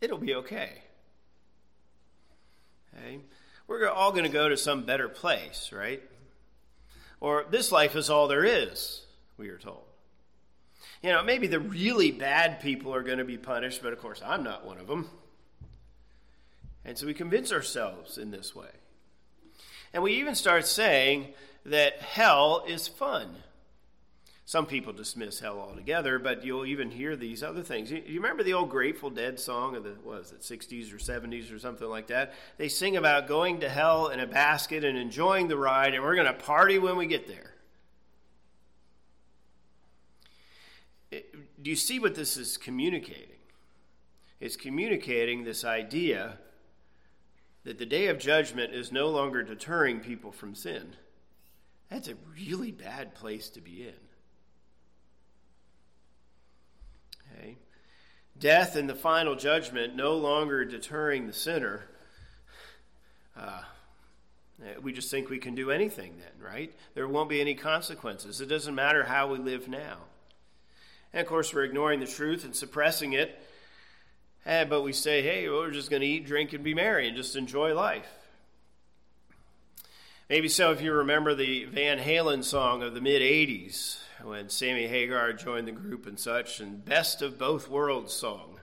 it'll 0.00 0.16
be 0.16 0.34
okay. 0.36 0.70
Okay? 2.96 3.18
We're 3.66 3.90
all 3.90 4.10
going 4.10 4.24
to 4.24 4.30
go 4.30 4.48
to 4.48 4.56
some 4.56 4.84
better 4.86 5.10
place, 5.10 5.70
right? 5.70 6.02
Or 7.20 7.44
this 7.50 7.70
life 7.70 7.94
is 7.94 8.08
all 8.08 8.26
there 8.26 8.42
is, 8.42 9.04
we 9.36 9.50
are 9.50 9.58
told. 9.58 9.84
You 11.02 11.10
know, 11.10 11.22
maybe 11.22 11.46
the 11.46 11.60
really 11.60 12.10
bad 12.10 12.62
people 12.62 12.94
are 12.94 13.02
going 13.02 13.18
to 13.18 13.24
be 13.24 13.36
punished, 13.36 13.82
but 13.82 13.92
of 13.92 14.00
course, 14.00 14.22
I'm 14.24 14.42
not 14.42 14.64
one 14.64 14.78
of 14.78 14.86
them. 14.86 15.10
And 16.86 16.96
so 16.96 17.04
we 17.04 17.12
convince 17.12 17.52
ourselves 17.52 18.16
in 18.16 18.30
this 18.30 18.56
way. 18.56 18.70
And 19.92 20.02
we 20.02 20.14
even 20.14 20.36
start 20.36 20.66
saying 20.66 21.34
that 21.66 21.98
hell 22.00 22.64
is 22.66 22.88
fun. 22.88 23.42
Some 24.44 24.66
people 24.66 24.92
dismiss 24.92 25.38
hell 25.38 25.60
altogether, 25.60 26.18
but 26.18 26.44
you'll 26.44 26.66
even 26.66 26.90
hear 26.90 27.14
these 27.14 27.42
other 27.42 27.62
things. 27.62 27.90
You, 27.90 28.02
you 28.04 28.20
remember 28.20 28.42
the 28.42 28.54
old 28.54 28.70
Grateful 28.70 29.08
Dead 29.08 29.38
song 29.38 29.76
of 29.76 29.84
the, 29.84 29.90
what 30.02 30.18
was 30.18 30.32
it, 30.32 30.40
60s 30.40 30.92
or 30.92 30.98
70s 30.98 31.54
or 31.54 31.58
something 31.58 31.88
like 31.88 32.08
that? 32.08 32.34
They 32.58 32.68
sing 32.68 32.96
about 32.96 33.28
going 33.28 33.60
to 33.60 33.68
hell 33.68 34.08
in 34.08 34.18
a 34.18 34.26
basket 34.26 34.84
and 34.84 34.98
enjoying 34.98 35.48
the 35.48 35.56
ride, 35.56 35.94
and 35.94 36.02
we're 36.02 36.16
going 36.16 36.26
to 36.26 36.32
party 36.32 36.78
when 36.78 36.96
we 36.96 37.06
get 37.06 37.28
there. 37.28 37.54
It, 41.12 41.62
do 41.62 41.70
you 41.70 41.76
see 41.76 42.00
what 42.00 42.14
this 42.14 42.36
is 42.36 42.56
communicating? 42.56 43.28
It's 44.40 44.56
communicating 44.56 45.44
this 45.44 45.64
idea 45.64 46.38
that 47.62 47.78
the 47.78 47.86
day 47.86 48.08
of 48.08 48.18
judgment 48.18 48.74
is 48.74 48.90
no 48.90 49.08
longer 49.08 49.44
deterring 49.44 50.00
people 50.00 50.32
from 50.32 50.56
sin. 50.56 50.96
That's 51.88 52.08
a 52.08 52.16
really 52.34 52.72
bad 52.72 53.14
place 53.14 53.48
to 53.50 53.60
be 53.60 53.86
in. 53.86 53.94
Okay? 57.38 57.56
Death 58.38 58.76
and 58.76 58.88
the 58.88 58.94
final 58.94 59.36
judgment 59.36 59.94
no 59.94 60.16
longer 60.16 60.64
deterring 60.64 61.26
the 61.26 61.32
sinner. 61.32 61.84
Uh, 63.36 63.62
we 64.80 64.92
just 64.92 65.10
think 65.10 65.28
we 65.28 65.38
can 65.38 65.54
do 65.54 65.70
anything 65.70 66.14
then, 66.18 66.44
right? 66.44 66.72
There 66.94 67.08
won't 67.08 67.28
be 67.28 67.40
any 67.40 67.54
consequences. 67.54 68.40
It 68.40 68.46
doesn't 68.46 68.74
matter 68.74 69.04
how 69.04 69.32
we 69.32 69.38
live 69.38 69.68
now. 69.68 69.98
And 71.12 71.20
of 71.20 71.26
course, 71.26 71.52
we're 71.52 71.64
ignoring 71.64 72.00
the 72.00 72.06
truth 72.06 72.44
and 72.44 72.54
suppressing 72.54 73.12
it. 73.12 73.38
Eh, 74.46 74.64
but 74.64 74.82
we 74.82 74.92
say, 74.92 75.22
hey, 75.22 75.48
well, 75.48 75.60
we're 75.60 75.70
just 75.70 75.90
going 75.90 76.02
to 76.02 76.08
eat, 76.08 76.26
drink, 76.26 76.52
and 76.52 76.64
be 76.64 76.74
merry 76.74 77.06
and 77.06 77.16
just 77.16 77.36
enjoy 77.36 77.74
life. 77.74 78.08
Maybe 80.28 80.48
so 80.48 80.72
if 80.72 80.80
you 80.80 80.92
remember 80.92 81.34
the 81.34 81.64
Van 81.66 81.98
Halen 81.98 82.42
song 82.42 82.82
of 82.82 82.94
the 82.94 83.00
mid 83.00 83.20
80s 83.20 83.98
when 84.24 84.48
Sammy 84.48 84.86
Hagar 84.86 85.32
joined 85.32 85.68
the 85.68 85.72
group 85.72 86.06
and 86.06 86.18
such, 86.18 86.60
and 86.60 86.84
Best 86.84 87.22
of 87.22 87.38
Both 87.38 87.68
Worlds 87.68 88.12
song. 88.12 88.60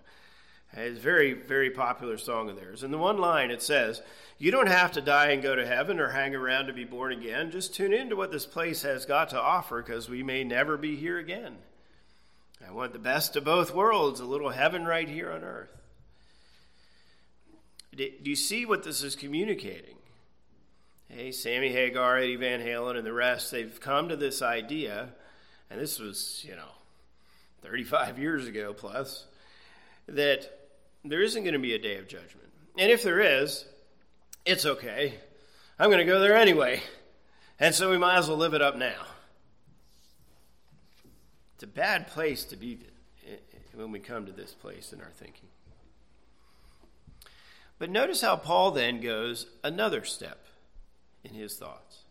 It's 0.74 1.00
a 1.00 1.02
very, 1.02 1.34
very 1.34 1.72
popular 1.72 2.17
song 2.17 2.50
of 2.50 2.56
theirs. 2.56 2.84
In 2.84 2.91
the 2.91 2.98
one 2.98 3.17
line, 3.17 3.52
it 3.52 3.62
says, 3.62 4.02
You 4.38 4.52
don't 4.52 4.67
have 4.67 4.91
to 4.93 5.02
die 5.02 5.32
and 5.32 5.41
go 5.41 5.56
to 5.56 5.65
heaven 5.65 6.00
or 6.00 6.10
hang 6.10 6.36
around 6.36 6.67
to 6.67 6.74
be 6.74 6.86
born 6.86 7.12
again. 7.12 7.52
Just 7.52 7.74
tune 7.74 7.93
in 7.93 8.10
to 8.10 8.15
what 8.15 8.32
this 8.32 8.45
place 8.45 8.84
has 8.84 9.06
got 9.06 9.30
to 9.30 9.39
offer 9.39 9.82
because 9.82 10.10
we 10.10 10.22
may 10.22 10.43
never 10.43 10.78
be 10.78 10.95
here 10.95 11.17
again. 11.17 11.58
I 12.65 12.72
want 12.72 12.93
the 12.93 13.00
best 13.00 13.36
of 13.36 13.45
both 13.45 13.74
worlds, 13.74 14.19
a 14.19 14.26
little 14.26 14.50
heaven 14.50 14.86
right 14.86 15.08
here 15.08 15.32
on 15.32 15.43
earth. 15.43 15.69
Do 17.95 18.08
you 18.24 18.36
see 18.36 18.65
what 18.65 18.84
this 18.84 19.02
is 19.02 19.15
communicating? 19.15 19.95
Hey, 21.10 21.32
Sammy 21.32 21.69
Hagar, 21.72 22.17
Eddie 22.17 22.36
Van 22.36 22.60
Halen, 22.60 22.95
and 22.95 23.06
the 23.06 23.12
rest, 23.12 23.50
they've 23.50 23.80
come 23.80 24.10
to 24.10 24.15
this 24.15 24.43
idea, 24.43 25.10
and 25.69 25.79
this 25.79 25.99
was, 25.99 26.43
you 26.47 26.55
know, 26.55 26.69
35 27.62 28.19
years 28.19 28.47
ago 28.47 28.73
plus, 28.73 29.25
that 30.08 30.69
there 31.03 31.21
isn't 31.21 31.43
going 31.43 31.53
to 31.53 31.60
be 31.60 31.73
a 31.73 31.79
day 31.79 31.97
of 31.97 32.08
judgment. 32.08 32.49
And 32.77 32.91
if 32.91 33.03
there 33.03 33.19
is, 33.19 33.65
it's 34.45 34.65
okay. 34.65 35.15
I'm 35.77 35.89
going 35.89 36.05
to 36.05 36.12
go 36.12 36.19
there 36.19 36.36
anyway. 36.36 36.82
And 37.60 37.75
so 37.75 37.89
we 37.89 37.97
might 37.97 38.17
as 38.17 38.27
well 38.27 38.38
live 38.38 38.53
it 38.53 38.62
up 38.62 38.77
now. 38.77 39.05
It's 41.55 41.63
a 41.63 41.67
bad 41.67 42.08
place 42.08 42.45
to 42.45 42.55
be 42.55 42.79
eh, 43.27 43.34
eh, 43.34 43.58
when 43.75 43.91
we 43.91 43.99
come 43.99 44.25
to 44.25 44.32
this 44.32 44.53
place 44.53 44.93
in 44.93 45.01
our 45.01 45.12
thinking. 45.13 45.49
But 47.77 47.89
notice 47.89 48.21
how 48.21 48.38
Paul 48.38 48.71
then 48.71 49.01
goes 49.01 49.45
another 49.63 50.03
step 50.05 50.45
in 51.23 51.34
his 51.34 51.55
thoughts. 51.55 52.03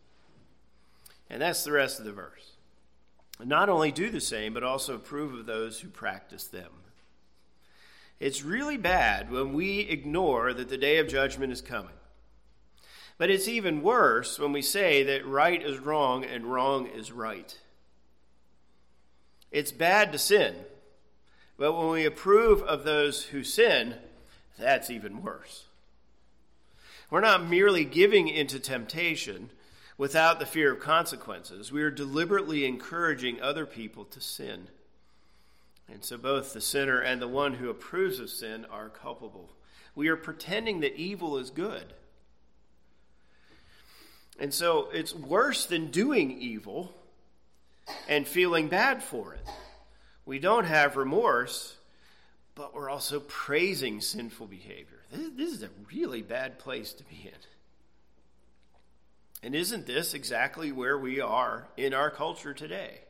And 1.31 1.43
that's 1.43 1.65
the 1.65 1.73
rest 1.73 1.99
of 1.99 2.05
the 2.05 2.13
verse. 2.13 2.58
Not 3.45 3.69
only 3.69 3.93
do 3.93 4.11
the 4.11 4.21
same, 4.21 4.53
but 4.53 4.65
also 4.65 4.95
approve 4.95 5.33
of 5.35 5.47
those 5.47 5.81
who 5.81 5.89
practice 5.89 6.45
them. 6.45 6.71
It's 8.19 8.43
really 8.43 8.77
bad 8.77 9.31
when 9.31 9.53
we 9.53 9.81
ignore 9.81 10.53
that 10.53 10.69
the 10.69 10.77
day 10.77 10.99
of 10.99 11.07
judgment 11.07 11.53
is 11.53 11.61
coming. 11.61 11.93
But 13.17 13.31
it's 13.31 13.49
even 13.49 13.83
worse 13.83 14.39
when 14.39 14.53
we 14.53 14.63
say 14.63 15.03
that 15.05 15.27
right 15.27 15.63
is 15.63 15.79
wrong 15.79 16.25
and 16.25 16.53
wrong 16.53 16.87
is 16.87 17.13
right. 17.13 17.57
It's 19.51 19.73
bad 19.73 20.13
to 20.13 20.19
sin, 20.19 20.55
but 21.57 21.73
when 21.73 21.89
we 21.89 22.05
approve 22.05 22.63
of 22.63 22.85
those 22.85 23.25
who 23.25 23.43
sin, 23.43 23.95
that's 24.59 24.91
even 24.91 25.23
worse. 25.23 25.65
We're 27.11 27.21
not 27.21 27.49
merely 27.49 27.85
giving 27.85 28.29
into 28.29 28.61
temptation 28.61 29.51
without 29.99 30.39
the 30.39 30.47
fear 30.47 30.73
of 30.73 30.81
consequences, 30.81 31.71
we 31.71 31.83
are 31.83 31.91
deliberately 31.91 32.65
encouraging 32.65 33.43
other 33.43 33.67
people 33.67 34.05
to 34.07 34.21
sin. 34.21 34.69
And 35.93 36.05
so 36.05 36.17
both 36.17 36.53
the 36.53 36.61
sinner 36.61 37.01
and 37.01 37.21
the 37.21 37.29
one 37.29 37.55
who 37.55 37.69
approves 37.69 38.21
of 38.21 38.31
sin 38.31 38.65
are 38.71 38.89
culpable. 38.89 39.51
We 39.95 40.09
are 40.09 40.17
pretending 40.17 40.81
that 40.81 40.97
evil 40.97 41.39
is 41.39 41.51
good. 41.51 41.93
And 44.39 44.55
so 44.55 44.89
it's 44.93 45.15
worse 45.15 45.67
than 45.67 45.91
doing 45.91 46.41
evil 46.41 46.95
and 48.09 48.27
feeling 48.27 48.69
bad 48.69 49.03
for 49.03 49.35
it. 49.35 49.45
We 50.25 50.39
don't 50.39 50.67
have 50.67 50.97
remorse, 50.97 51.75
but 52.55 52.75
we're 52.75 52.91
also 52.91 53.21
praising 53.21 54.01
sinful 54.01 54.47
behavior. 54.47 55.01
This, 55.11 55.53
is 55.53 55.63
a 55.63 55.71
really 55.93 56.23
bad 56.23 56.59
place 56.59 56.93
to 56.93 57.05
be 57.05 57.23
in. 57.25 57.58
And 59.43 59.55
isn't 59.55 59.87
this 59.87 60.15
exactly 60.15 60.73
where 60.73 60.99
we 60.99 61.21
are 61.21 61.69
in 61.77 61.95
our 61.95 62.11
culture 62.11 62.53
today? 62.53 63.03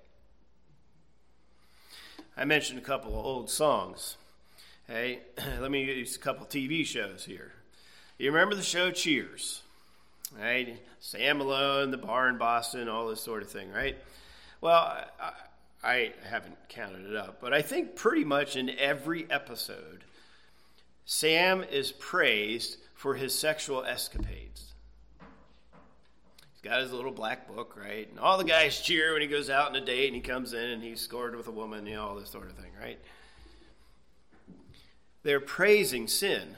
I 2.37 2.45
mentioned 2.45 2.79
a 2.79 2.83
couple 2.83 3.19
of 3.19 3.25
old 3.25 3.51
songs. 3.51 4.17
Hey, 4.87 5.21
let 5.61 5.71
me 5.71 5.85
use 5.85 6.17
a 6.17 6.19
couple 6.19 6.47
TV 6.47 6.85
shows 6.85 7.25
here. 7.25 7.53
You 8.19 8.31
remember 8.31 8.55
the 8.55 8.63
show 8.63 8.91
Cheers? 8.91 9.63
Right? 10.39 10.79
Sam 11.01 11.39
Malone, 11.39 11.91
the 11.91 11.97
bar 11.97 12.29
in 12.29 12.37
Boston, 12.37 12.89
all 12.89 13.09
this 13.09 13.23
sort 13.23 13.43
of 13.43 13.49
thing, 13.49 13.73
right? 13.73 13.97
Well, 14.61 14.75
I, 15.21 15.33
I 15.83 16.13
haven't 16.29 16.57
counted 16.69 17.07
it 17.07 17.17
up, 17.17 17.41
but 17.41 17.55
I 17.55 17.63
think 17.63 17.97
pretty 17.97 18.25
much 18.25 18.57
in 18.57 18.71
every 18.71 19.31
episode, 19.31 20.05
Sam 21.07 21.63
is 21.63 21.93
praised 21.93 22.77
for 22.95 23.15
his 23.15 23.39
sexual 23.39 23.85
escapades. 23.85 24.75
He's 26.61 26.69
got 26.69 26.81
his 26.81 26.93
little 26.93 27.13
black 27.13 27.47
book, 27.47 27.77
right? 27.81 28.09
And 28.11 28.19
all 28.19 28.37
the 28.37 28.43
guys 28.43 28.81
cheer 28.81 29.13
when 29.13 29.23
he 29.23 29.29
goes 29.29 29.49
out 29.49 29.69
on 29.69 29.77
a 29.77 29.81
date 29.81 30.09
and 30.09 30.17
he 30.17 30.21
comes 30.21 30.55
in 30.55 30.71
and 30.71 30.83
he's 30.83 31.01
scored 31.01 31.37
with 31.37 31.47
a 31.47 31.53
woman, 31.53 31.87
you 31.87 31.95
know, 31.95 32.09
all 32.09 32.17
this 32.17 32.31
sort 32.31 32.51
of 32.51 32.57
thing, 32.57 32.73
right? 32.81 32.99
They're 35.23 35.39
praising 35.39 36.09
sin. 36.09 36.57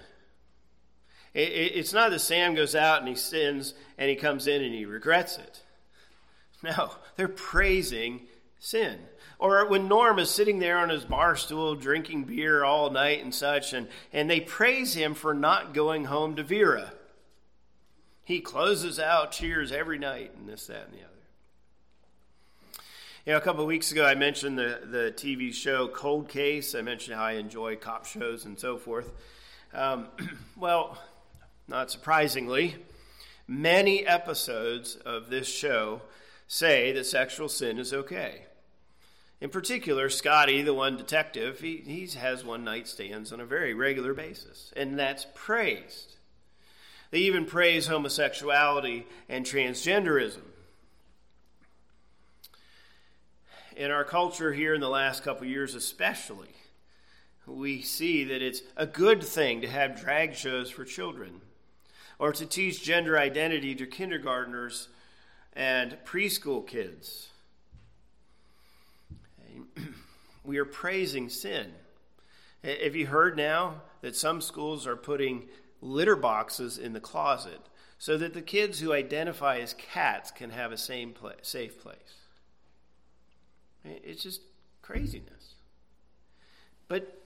it's 1.35 1.93
not 1.93 2.13
that 2.13 2.21
Sam 2.21 2.55
goes 2.55 2.75
out 2.75 3.01
and 3.01 3.09
he 3.09 3.15
sins 3.15 3.75
and 3.99 4.09
he 4.09 4.17
comes 4.17 4.47
in 4.47 4.63
and 4.63 4.73
he 4.75 4.87
regrets 4.87 5.37
it. 5.37 5.63
No, 6.63 6.93
they're 7.17 7.27
praising 7.27 8.23
sin. 8.59 8.99
Or 9.39 9.67
when 9.67 9.89
Norm 9.89 10.19
is 10.19 10.31
sitting 10.31 10.59
there 10.59 10.77
on 10.77 10.91
his 10.91 11.07
bar 11.07 11.35
stool 11.35 11.75
drinking 11.75 12.25
beer 12.25 12.65
all 12.65 12.91
night 12.91 13.25
and 13.25 13.35
such, 13.35 13.73
and, 13.73 13.89
and 14.13 14.29
they 14.29 14.41
praise 14.41 14.93
him 14.93 15.15
for 15.15 15.33
not 15.33 15.73
going 15.73 16.05
home 16.05 16.37
to 16.37 16.43
Vera. 16.43 16.93
He 18.31 18.41
closes 18.41 19.01
out 19.01 19.33
cheers 19.33 19.73
every 19.73 19.99
night 19.99 20.31
and 20.39 20.49
this, 20.49 20.69
that, 20.69 20.85
and 20.85 20.93
the 20.93 20.99
other. 20.99 21.09
You 23.27 23.33
know, 23.33 23.39
a 23.39 23.41
couple 23.41 23.63
of 23.63 23.67
weeks 23.67 23.91
ago, 23.91 24.07
I 24.07 24.15
mentioned 24.15 24.57
the, 24.57 24.83
the 24.85 25.13
TV 25.17 25.53
show 25.53 25.89
Cold 25.89 26.29
Case. 26.29 26.77
I 26.77 26.83
mentioned 26.83 27.17
how 27.17 27.25
I 27.25 27.33
enjoy 27.33 27.75
cop 27.75 28.07
shows 28.07 28.45
and 28.45 28.57
so 28.57 28.77
forth. 28.77 29.11
Um, 29.75 30.07
well, 30.57 30.97
not 31.67 31.91
surprisingly, 31.91 32.77
many 33.49 34.07
episodes 34.07 34.95
of 34.95 35.29
this 35.29 35.49
show 35.49 36.01
say 36.47 36.93
that 36.93 37.07
sexual 37.07 37.49
sin 37.49 37.81
is 37.81 37.93
okay. 37.93 38.45
In 39.41 39.51
particular, 39.51 40.09
Scotty, 40.09 40.63
the 40.63 40.73
one 40.73 40.97
detective, 40.97 41.59
he, 41.59 41.79
he 41.79 42.07
has 42.17 42.45
one 42.45 42.63
night 42.63 42.87
stands 42.87 43.33
on 43.33 43.41
a 43.41 43.45
very 43.45 43.75
regular 43.75 44.15
basis, 44.15 44.73
and 44.77 44.97
that's 44.97 45.27
praised. 45.35 46.15
They 47.11 47.19
even 47.21 47.45
praise 47.45 47.87
homosexuality 47.87 49.07
and 49.29 49.45
transgenderism. 49.45 50.43
In 53.77 53.91
our 53.91 54.05
culture 54.05 54.53
here 54.53 54.75
in 54.75 54.81
the 54.81 54.89
last 54.89 55.25
couple 55.25 55.47
years, 55.47 55.75
especially, 55.75 56.55
we 57.47 57.83
see 57.83 58.25
that 58.25 58.43
it's 58.43 58.63
a 58.77 58.87
good 58.87 59.23
thing 59.23 59.63
to 59.63 59.69
have 59.69 60.01
drag 60.01 60.35
shows 60.35 60.71
for 60.71 60.85
children 60.85 61.41
or 62.19 62.33
to 62.33 62.47
teach 62.47 62.83
gender 62.83 63.19
identity 63.19 63.75
to 63.75 63.87
kindergartners 63.87 64.89
and 65.55 65.97
preschool 66.05 66.67
kids. 66.67 67.29
We 70.43 70.57
are 70.57 70.65
praising 70.65 71.29
sin. 71.29 71.71
Have 72.65 72.97
you 72.97 73.07
heard 73.07 73.37
now 73.37 73.83
that 74.01 74.17
some 74.17 74.41
schools 74.41 74.87
are 74.87 74.97
putting 74.97 75.49
litter 75.81 76.17
boxes 76.17 76.79
in 76.79 76.93
the 76.93 77.01
closet 77.01 77.61
so 77.99 78.17
that 78.17 78.35
the 78.35 78.43
kids 78.43 78.81
who 78.81 78.93
identify 78.93 79.59
as 79.59 79.75
cats 79.75 80.31
can 80.31 80.51
have 80.51 80.73
a 80.73 80.79
same 80.79 81.13
place, 81.13 81.37
safe 81.43 81.81
place. 81.81 81.97
It's 83.85 84.23
just 84.23 84.41
craziness. 84.83 85.55
But 86.89 87.23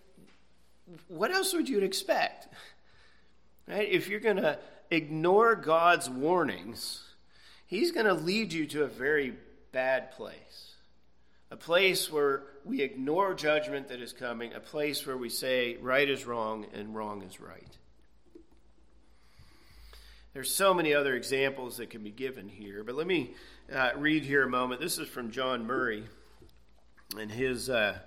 what 1.09 1.31
else 1.31 1.53
would 1.55 1.69
you 1.69 1.81
expect? 1.81 2.49
Right? 3.67 3.89
If 3.89 4.09
you're 4.09 4.21
going 4.21 4.37
to 4.37 4.59
ignore 4.91 5.55
God's 5.55 6.11
warnings, 6.11 7.03
He's 7.67 7.93
going 7.93 8.07
to 8.07 8.15
lead 8.15 8.53
you 8.53 8.67
to 8.67 8.83
a 8.83 8.89
very 8.89 9.35
bad 9.73 10.11
place, 10.13 10.75
a 11.51 11.57
place 11.57 12.13
where 12.13 12.43
we 12.65 12.83
ignore 12.83 13.33
judgment 13.35 13.89
that 13.89 14.01
is 14.01 14.13
coming, 14.13 14.53
a 14.53 14.61
place 14.61 15.07
where 15.07 15.17
we 15.17 15.29
say 15.31 15.77
right 15.81 16.09
is 16.09 16.27
wrong 16.27 16.67
and 16.75 16.95
wrong 16.95 17.23
is 17.23 17.41
right. 17.41 17.79
There's 20.35 20.53
so 20.53 20.75
many 20.75 20.93
other 20.93 21.15
examples 21.15 21.77
that 21.77 21.91
can 21.91 22.03
be 22.03 22.11
given 22.11 22.49
here, 22.49 22.83
but 22.83 22.97
let 22.97 23.07
me 23.07 23.35
uh, 23.73 23.93
read 23.97 24.25
here 24.25 24.43
a 24.43 24.51
moment. 24.51 24.81
This 24.81 24.99
is 24.99 25.07
from 25.07 25.31
John 25.31 25.65
Murray 25.65 26.03
and 27.17 27.31
his 27.31 27.71
uh, 27.71 27.99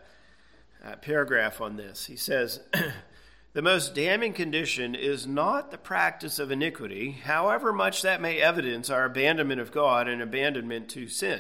uh, 0.84 0.96
paragraph 0.98 1.62
on 1.62 1.78
this. 1.78 2.06
He 2.06 2.18
says, 2.18 2.60
The 3.54 3.62
most 3.62 3.96
damning 3.96 4.34
condition 4.34 4.94
is 4.94 5.26
not 5.26 5.72
the 5.72 5.78
practice 5.78 6.38
of 6.38 6.52
iniquity, 6.52 7.12
however 7.12 7.72
much 7.72 8.02
that 8.02 8.20
may 8.20 8.42
evidence 8.42 8.90
our 8.90 9.06
abandonment 9.06 9.62
of 9.62 9.72
God 9.72 10.10
and 10.10 10.22
abandonment 10.22 10.90
to 10.90 11.08
sin. 11.08 11.40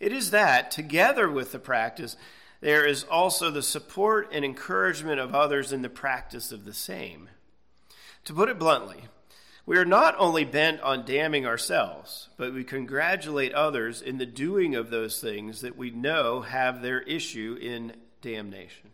It 0.00 0.14
is 0.14 0.30
that, 0.30 0.70
together 0.70 1.30
with 1.30 1.52
the 1.52 1.58
practice, 1.58 2.16
there 2.62 2.86
is 2.86 3.04
also 3.04 3.50
the 3.50 3.62
support 3.62 4.30
and 4.32 4.46
encouragement 4.46 5.20
of 5.20 5.34
others 5.34 5.74
in 5.74 5.82
the 5.82 5.90
practice 5.90 6.52
of 6.52 6.64
the 6.64 6.72
same. 6.72 7.28
To 8.24 8.32
put 8.32 8.48
it 8.48 8.58
bluntly, 8.58 9.04
we 9.64 9.78
are 9.78 9.84
not 9.84 10.16
only 10.18 10.44
bent 10.44 10.80
on 10.80 11.04
damning 11.04 11.46
ourselves, 11.46 12.28
but 12.36 12.52
we 12.52 12.64
congratulate 12.64 13.52
others 13.52 14.02
in 14.02 14.18
the 14.18 14.26
doing 14.26 14.74
of 14.74 14.90
those 14.90 15.20
things 15.20 15.60
that 15.60 15.76
we 15.76 15.90
know 15.90 16.40
have 16.40 16.82
their 16.82 17.00
issue 17.02 17.56
in 17.60 17.92
damnation. 18.20 18.90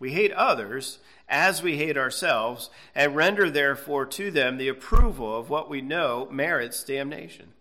We 0.00 0.12
hate 0.12 0.32
others 0.32 0.98
as 1.28 1.62
we 1.62 1.76
hate 1.76 1.96
ourselves, 1.96 2.70
and 2.94 3.14
render 3.14 3.48
therefore 3.48 4.04
to 4.06 4.32
them 4.32 4.56
the 4.58 4.66
approval 4.66 5.38
of 5.38 5.48
what 5.48 5.70
we 5.70 5.80
know 5.80 6.26
merits 6.32 6.82
damnation. 6.82 7.52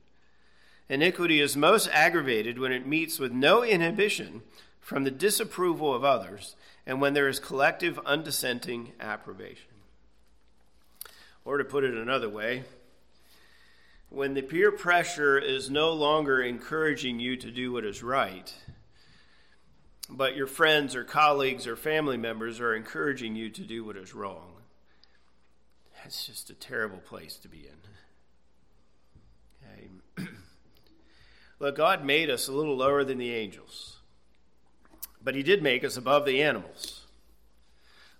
Iniquity 0.89 1.39
is 1.39 1.55
most 1.55 1.87
aggravated 1.93 2.57
when 2.57 2.71
it 2.71 2.87
meets 2.87 3.19
with 3.19 3.31
no 3.31 3.63
inhibition 3.63 4.41
from 4.81 5.03
the 5.03 5.11
disapproval 5.11 5.93
of 5.93 6.03
others, 6.03 6.55
and 6.87 6.99
when 6.99 7.13
there 7.13 7.27
is 7.27 7.39
collective 7.39 7.99
undissenting 8.05 8.87
approbation. 8.99 9.68
Or 11.45 11.57
to 11.57 11.63
put 11.63 11.83
it 11.83 11.93
another 11.95 12.29
way, 12.29 12.63
when 14.09 14.33
the 14.33 14.41
peer 14.41 14.71
pressure 14.71 15.37
is 15.37 15.69
no 15.69 15.93
longer 15.93 16.41
encouraging 16.41 17.19
you 17.19 17.37
to 17.37 17.51
do 17.51 17.71
what 17.71 17.85
is 17.85 18.01
right, 18.01 18.53
but 20.09 20.35
your 20.35 20.47
friends 20.47 20.95
or 20.95 21.03
colleagues 21.03 21.67
or 21.67 21.75
family 21.75 22.17
members 22.17 22.59
are 22.59 22.75
encouraging 22.75 23.35
you 23.35 23.49
to 23.51 23.61
do 23.61 23.83
what 23.83 23.95
is 23.95 24.15
wrong, 24.15 24.53
that's 26.01 26.25
just 26.25 26.49
a 26.49 26.55
terrible 26.55 26.97
place 26.97 27.37
to 27.37 27.47
be 27.47 27.67
in. 27.67 27.77
Okay. 30.17 30.31
Look, 31.59 31.75
God 31.75 32.03
made 32.03 32.31
us 32.31 32.47
a 32.47 32.53
little 32.53 32.75
lower 32.75 33.03
than 33.03 33.19
the 33.19 33.33
angels, 33.33 33.97
but 35.23 35.35
He 35.35 35.43
did 35.43 35.61
make 35.61 35.83
us 35.83 35.97
above 35.97 36.25
the 36.25 36.41
animals. 36.41 37.05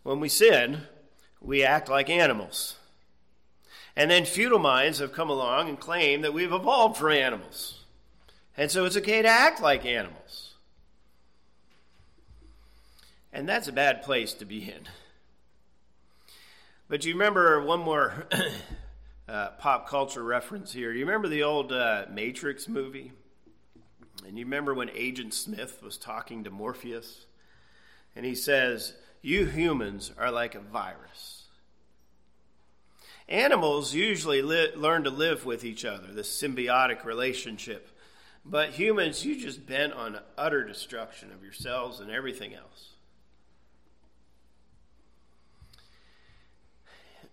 When 0.04 0.20
we 0.20 0.30
sin, 0.30 0.84
we 1.42 1.64
act 1.64 1.90
like 1.90 2.10
animals. 2.10 2.76
And 4.00 4.10
then 4.10 4.24
futile 4.24 4.60
minds 4.60 5.00
have 5.00 5.12
come 5.12 5.30
along 5.30 5.68
and 5.68 5.78
claimed 5.78 6.24
that 6.24 6.34
we've 6.34 6.54
evolved 6.54 6.96
from 6.96 7.12
animals. 7.12 7.84
And 8.56 8.72
so 8.72 8.86
it's 8.86 8.96
okay 8.96 9.22
to 9.22 9.28
act 9.28 9.62
like 9.62 9.86
animals. 9.86 10.54
And 13.34 13.48
that's 13.48 13.68
a 13.68 13.74
bad 13.74 14.02
place 14.02 14.34
to 14.36 14.46
be 14.46 14.64
in. 14.64 14.88
But 16.88 17.04
you 17.04 17.12
remember 17.12 17.62
one 17.62 17.82
more 17.82 18.26
uh, 19.28 19.50
pop 19.60 19.90
culture 19.90 20.24
reference 20.24 20.72
here. 20.72 20.94
You 20.94 21.06
remember 21.06 21.28
the 21.28 21.44
old 21.44 21.74
uh, 21.74 22.06
Matrix 22.10 22.70
movie? 22.70 23.12
And 24.26 24.40
you 24.40 24.46
remember 24.46 24.74
when 24.74 24.90
Agent 24.92 25.34
Smith 25.34 25.84
was 25.84 25.98
talking 25.98 26.46
to 26.46 26.50
Morpheus? 26.50 27.26
And 28.16 28.26
he 28.26 28.34
says, 28.34 28.94
You 29.22 29.48
humans 29.48 30.14
are 30.18 30.32
like 30.32 30.56
a 30.56 30.62
virus. 30.62 31.39
Animals 33.30 33.94
usually 33.94 34.42
li- 34.42 34.74
learn 34.76 35.04
to 35.04 35.12
live 35.12 35.46
with 35.46 35.64
each 35.64 35.86
other, 35.86 36.08
this 36.08 36.42
symbiotic 36.42 37.06
relationship. 37.06 37.88
But 38.44 38.72
humans, 38.72 39.24
you 39.24 39.40
just 39.40 39.68
bent 39.68 39.94
on 39.94 40.20
utter 40.36 40.66
destruction 40.66 41.32
of 41.32 41.44
yourselves 41.44 42.00
and 42.00 42.10
everything 42.10 42.56
else. 42.56 42.90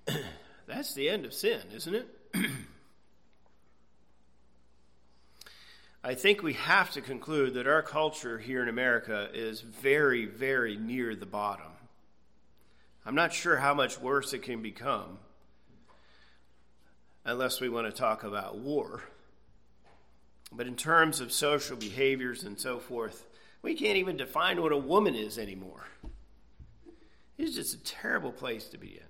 That's 0.66 0.92
the 0.92 1.08
end 1.08 1.24
of 1.24 1.32
sin, 1.32 1.62
isn't 1.74 1.94
it? 1.94 2.06
I 6.04 6.14
think 6.14 6.42
we 6.42 6.52
have 6.52 6.90
to 6.90 7.00
conclude 7.00 7.54
that 7.54 7.66
our 7.66 7.80
culture 7.82 8.38
here 8.38 8.62
in 8.62 8.68
America 8.68 9.30
is 9.32 9.62
very, 9.62 10.26
very 10.26 10.76
near 10.76 11.16
the 11.16 11.24
bottom. 11.24 11.72
I'm 13.06 13.14
not 13.14 13.32
sure 13.32 13.56
how 13.56 13.72
much 13.72 13.98
worse 13.98 14.34
it 14.34 14.42
can 14.42 14.60
become 14.60 15.20
unless 17.26 17.60
we 17.60 17.68
want 17.68 17.86
to 17.86 17.92
talk 17.92 18.24
about 18.24 18.56
war. 18.56 19.02
But 20.52 20.68
in 20.68 20.76
terms 20.76 21.20
of 21.20 21.32
social 21.32 21.76
behaviors 21.76 22.44
and 22.44 22.58
so 22.58 22.78
forth, 22.78 23.26
we 23.62 23.74
can't 23.74 23.98
even 23.98 24.16
define 24.16 24.62
what 24.62 24.72
a 24.72 24.78
woman 24.78 25.16
is 25.16 25.36
anymore. 25.36 25.88
It's 27.36 27.56
just 27.56 27.74
a 27.74 27.82
terrible 27.82 28.32
place 28.32 28.68
to 28.68 28.78
be 28.78 28.92
in. 28.92 29.02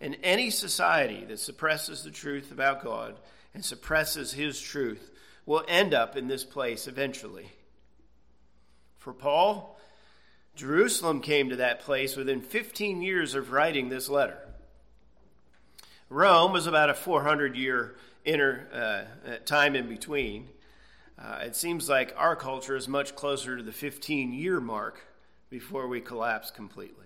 And 0.00 0.16
any 0.22 0.50
society 0.50 1.24
that 1.26 1.38
suppresses 1.38 2.02
the 2.02 2.10
truth 2.10 2.50
about 2.50 2.82
God 2.82 3.16
and 3.52 3.64
suppresses 3.64 4.32
His 4.32 4.60
truth 4.60 5.10
will 5.46 5.64
end 5.68 5.92
up 5.92 6.16
in 6.16 6.26
this 6.26 6.44
place 6.44 6.88
eventually. 6.88 7.52
For 8.98 9.12
Paul, 9.12 9.78
Jerusalem 10.56 11.20
came 11.20 11.50
to 11.50 11.56
that 11.56 11.80
place 11.80 12.16
within 12.16 12.40
15 12.40 13.02
years 13.02 13.34
of 13.34 13.52
writing 13.52 13.90
this 13.90 14.08
letter. 14.08 14.38
Rome 16.08 16.52
was 16.52 16.66
about 16.66 16.90
a 16.90 16.94
400 16.94 17.56
year 17.56 17.96
inner 18.24 18.68
uh, 18.72 19.30
uh, 19.30 19.36
time 19.44 19.74
in 19.74 19.88
between. 19.88 20.48
Uh, 21.18 21.38
it 21.42 21.56
seems 21.56 21.88
like 21.88 22.14
our 22.16 22.34
culture 22.36 22.76
is 22.76 22.88
much 22.88 23.14
closer 23.14 23.56
to 23.56 23.62
the 23.62 23.72
15 23.72 24.32
year 24.32 24.60
mark 24.60 25.02
before 25.50 25.86
we 25.86 26.00
collapse 26.00 26.50
completely. 26.50 27.04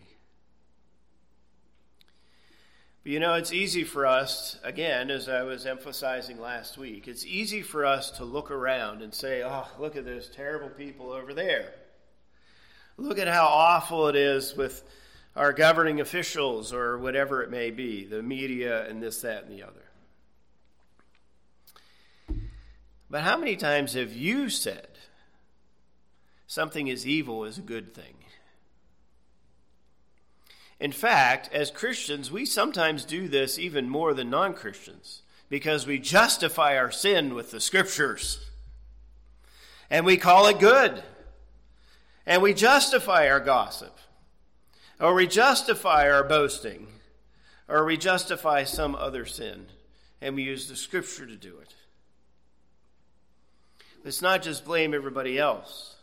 But 3.02 3.12
you 3.12 3.20
know, 3.20 3.34
it's 3.34 3.52
easy 3.52 3.84
for 3.84 4.06
us, 4.06 4.58
again, 4.64 5.10
as 5.10 5.28
I 5.28 5.42
was 5.42 5.66
emphasizing 5.66 6.40
last 6.40 6.76
week, 6.76 7.06
it's 7.06 7.24
easy 7.24 7.62
for 7.62 7.84
us 7.84 8.10
to 8.12 8.24
look 8.24 8.50
around 8.50 9.02
and 9.02 9.14
say, 9.14 9.42
oh, 9.44 9.66
look 9.78 9.96
at 9.96 10.04
those 10.04 10.28
terrible 10.28 10.70
people 10.70 11.12
over 11.12 11.32
there. 11.32 11.74
Look 12.96 13.18
at 13.18 13.28
how 13.28 13.46
awful 13.46 14.08
it 14.08 14.16
is 14.16 14.56
with 14.56 14.82
our 15.38 15.52
governing 15.52 16.00
officials 16.00 16.72
or 16.72 16.98
whatever 16.98 17.42
it 17.42 17.50
may 17.50 17.70
be, 17.70 18.04
the 18.04 18.22
media 18.22 18.86
and 18.88 19.00
this, 19.00 19.20
that, 19.20 19.44
and 19.44 19.52
the 19.56 19.62
other. 19.62 19.84
But 23.08 23.22
how 23.22 23.38
many 23.38 23.54
times 23.54 23.94
have 23.94 24.12
you 24.12 24.50
said 24.50 24.88
something 26.48 26.88
is 26.88 27.06
evil 27.06 27.44
is 27.44 27.56
a 27.56 27.62
good 27.62 27.94
thing? 27.94 28.14
In 30.80 30.90
fact, 30.90 31.48
as 31.52 31.70
Christians, 31.70 32.32
we 32.32 32.44
sometimes 32.44 33.04
do 33.04 33.28
this 33.28 33.60
even 33.60 33.88
more 33.88 34.14
than 34.14 34.30
non 34.30 34.54
Christians 34.54 35.22
because 35.48 35.86
we 35.86 36.00
justify 36.00 36.76
our 36.76 36.90
sin 36.90 37.34
with 37.34 37.52
the 37.52 37.60
scriptures 37.60 38.44
and 39.88 40.04
we 40.04 40.16
call 40.16 40.48
it 40.48 40.58
good 40.58 41.02
and 42.26 42.42
we 42.42 42.52
justify 42.52 43.28
our 43.28 43.40
gossip 43.40 43.98
or 45.00 45.14
we 45.14 45.26
justify 45.26 46.10
our 46.10 46.24
boasting, 46.24 46.86
or 47.68 47.84
we 47.84 47.96
justify 47.96 48.64
some 48.64 48.94
other 48.94 49.24
sin, 49.26 49.66
and 50.20 50.34
we 50.34 50.42
use 50.42 50.68
the 50.68 50.76
scripture 50.76 51.26
to 51.26 51.36
do 51.36 51.58
it. 51.58 51.74
Let's 54.04 54.22
not 54.22 54.42
just 54.42 54.64
blame 54.64 54.94
everybody 54.94 55.38
else. 55.38 55.96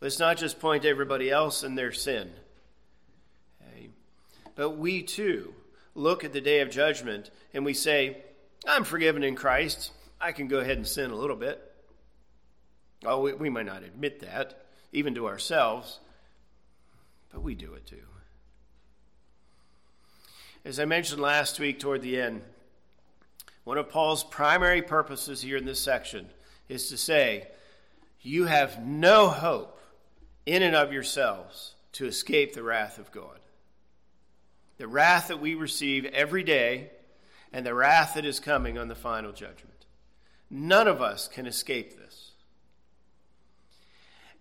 Let's 0.00 0.18
not 0.18 0.36
just 0.36 0.60
point 0.60 0.84
everybody 0.84 1.30
else 1.30 1.62
and 1.62 1.78
their 1.78 1.92
sin. 1.92 2.30
Okay? 3.62 3.88
But 4.54 4.70
we 4.70 5.02
too 5.02 5.54
look 5.94 6.24
at 6.24 6.32
the 6.32 6.40
day 6.40 6.60
of 6.60 6.70
judgment 6.70 7.30
and 7.52 7.64
we 7.64 7.74
say, 7.74 8.18
I'm 8.66 8.84
forgiven 8.84 9.22
in 9.22 9.36
Christ. 9.36 9.92
I 10.20 10.32
can 10.32 10.48
go 10.48 10.58
ahead 10.58 10.76
and 10.76 10.86
sin 10.86 11.10
a 11.10 11.16
little 11.16 11.36
bit. 11.36 11.60
Oh, 13.04 13.20
we, 13.20 13.34
we 13.34 13.50
might 13.50 13.66
not 13.66 13.82
admit 13.82 14.20
that, 14.20 14.64
even 14.92 15.14
to 15.14 15.28
ourselves, 15.28 16.00
but 17.30 17.42
we 17.42 17.54
do 17.54 17.74
it 17.74 17.86
too. 17.86 17.96
As 20.64 20.80
I 20.80 20.86
mentioned 20.86 21.20
last 21.20 21.60
week 21.60 21.78
toward 21.78 22.00
the 22.00 22.18
end, 22.18 22.40
one 23.64 23.76
of 23.76 23.90
Paul's 23.90 24.24
primary 24.24 24.80
purposes 24.80 25.42
here 25.42 25.58
in 25.58 25.66
this 25.66 25.80
section 25.80 26.28
is 26.70 26.88
to 26.88 26.96
say, 26.96 27.48
You 28.22 28.46
have 28.46 28.82
no 28.82 29.28
hope 29.28 29.78
in 30.46 30.62
and 30.62 30.74
of 30.74 30.90
yourselves 30.90 31.74
to 31.92 32.06
escape 32.06 32.54
the 32.54 32.62
wrath 32.62 32.98
of 32.98 33.12
God. 33.12 33.40
The 34.78 34.88
wrath 34.88 35.28
that 35.28 35.40
we 35.40 35.54
receive 35.54 36.06
every 36.06 36.42
day 36.42 36.90
and 37.52 37.64
the 37.64 37.74
wrath 37.74 38.14
that 38.14 38.24
is 38.24 38.40
coming 38.40 38.78
on 38.78 38.88
the 38.88 38.94
final 38.94 39.32
judgment. 39.32 39.84
None 40.50 40.88
of 40.88 41.02
us 41.02 41.28
can 41.28 41.46
escape 41.46 41.98
this. 41.98 42.30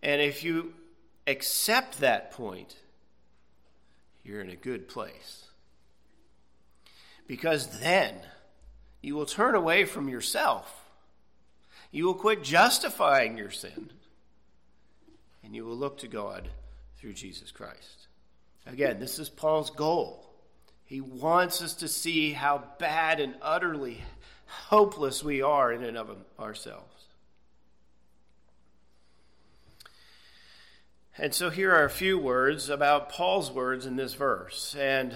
And 0.01 0.21
if 0.21 0.43
you 0.43 0.73
accept 1.27 1.99
that 1.99 2.31
point, 2.31 2.77
you're 4.23 4.41
in 4.41 4.49
a 4.49 4.55
good 4.55 4.87
place. 4.87 5.47
Because 7.27 7.79
then 7.79 8.15
you 9.01 9.15
will 9.15 9.25
turn 9.25 9.55
away 9.55 9.85
from 9.85 10.09
yourself. 10.09 10.85
You 11.91 12.05
will 12.05 12.13
quit 12.13 12.43
justifying 12.43 13.37
your 13.37 13.51
sin. 13.51 13.91
And 15.43 15.55
you 15.55 15.65
will 15.65 15.75
look 15.75 15.99
to 15.99 16.07
God 16.07 16.49
through 16.97 17.13
Jesus 17.13 17.51
Christ. 17.51 18.07
Again, 18.65 18.99
this 18.99 19.19
is 19.19 19.29
Paul's 19.29 19.69
goal. 19.69 20.25
He 20.85 21.01
wants 21.01 21.61
us 21.61 21.73
to 21.75 21.87
see 21.87 22.31
how 22.31 22.63
bad 22.79 23.19
and 23.19 23.35
utterly 23.41 24.01
hopeless 24.45 25.23
we 25.23 25.41
are 25.41 25.71
in 25.71 25.83
and 25.83 25.97
of 25.97 26.15
ourselves. 26.39 26.87
And 31.17 31.33
so 31.33 31.49
here 31.49 31.71
are 31.71 31.85
a 31.85 31.89
few 31.89 32.17
words 32.17 32.69
about 32.69 33.09
Paul's 33.09 33.51
words 33.51 33.85
in 33.85 33.97
this 33.97 34.13
verse. 34.15 34.75
And 34.79 35.15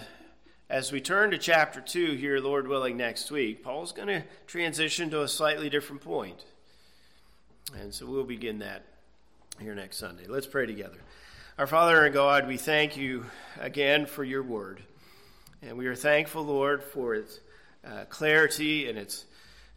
as 0.70 0.91
we 0.91 0.99
turn 0.99 1.32
to 1.32 1.38
chapter 1.38 1.80
2 1.80 2.15
here, 2.15 2.39
Lord 2.39 2.68
willing, 2.68 2.97
next 2.97 3.32
week, 3.32 3.63
Paul's 3.63 3.93
going 3.93 4.09
to 4.09 4.24
transition 4.47 5.09
to 5.11 5.22
a 5.22 5.28
slightly 5.28 5.70
different 5.70 6.01
point. 6.01 6.43
And 7.80 7.93
so 7.93 8.05
we'll 8.05 8.26
begin 8.26 8.59
that 8.59 8.84
here 9.61 9.74
next 9.74 9.97
Sunday. 9.97 10.26
Let's 10.28 10.45
pray 10.45 10.65
together. 10.65 10.97
Our 11.57 11.68
Father 11.68 12.03
and 12.03 12.13
God, 12.13 12.47
we 12.47 12.57
thank 12.57 12.97
you 12.97 13.26
again 13.57 14.05
for 14.05 14.26
your 14.26 14.43
word. 14.43 14.82
And 15.61 15.78
we 15.78 15.88
are 15.88 15.95
thankful, 15.95 16.43
Lord, 16.43 16.84
for 16.84 17.15
its 17.15 17.39
uh, 17.86 18.03
clarity 18.09 18.89
and 18.89 18.97
its 18.97 19.26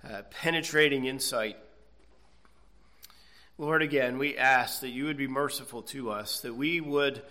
uh, 0.04 0.22
penetrating 0.30 1.04
insight. 1.04 1.56
Lord, 3.58 3.80
again, 3.80 4.18
we 4.18 4.36
ask 4.36 4.80
that 4.80 4.90
you 4.90 5.04
would 5.04 5.16
be 5.16 5.28
merciful 5.28 5.82
to 5.82 6.10
us, 6.10 6.40
that 6.40 6.54
we 6.54 6.80
would 6.80 7.22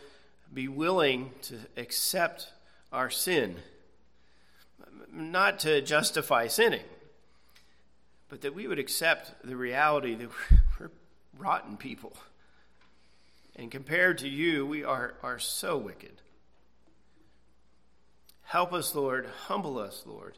be 0.54 0.70
willing 0.70 1.32
to 1.42 1.60
accept 1.76 2.54
our 2.92 3.10
sin, 3.10 3.58
not 5.12 5.60
to 5.60 5.82
justify 5.82 6.48
sinning, 6.48 6.86
but 8.30 8.42
that 8.42 8.56
we 8.56 8.68
would 8.68 8.80
accept 8.80 9.34
the 9.44 9.56
reality 9.56 10.16
that 10.16 10.30
we're 10.80 10.92
rotten 11.38 11.78
people. 11.78 12.14
And 13.56 13.72
compared 13.72 14.20
to 14.20 14.30
you, 14.30 14.66
we 14.66 14.84
are, 14.84 15.16
are 15.22 15.40
so 15.40 15.78
wicked. 15.78 16.22
Help 18.44 18.74
us, 18.74 18.96
Lord. 18.96 19.28
Humble 19.48 19.78
us, 19.78 20.04
Lord. 20.06 20.38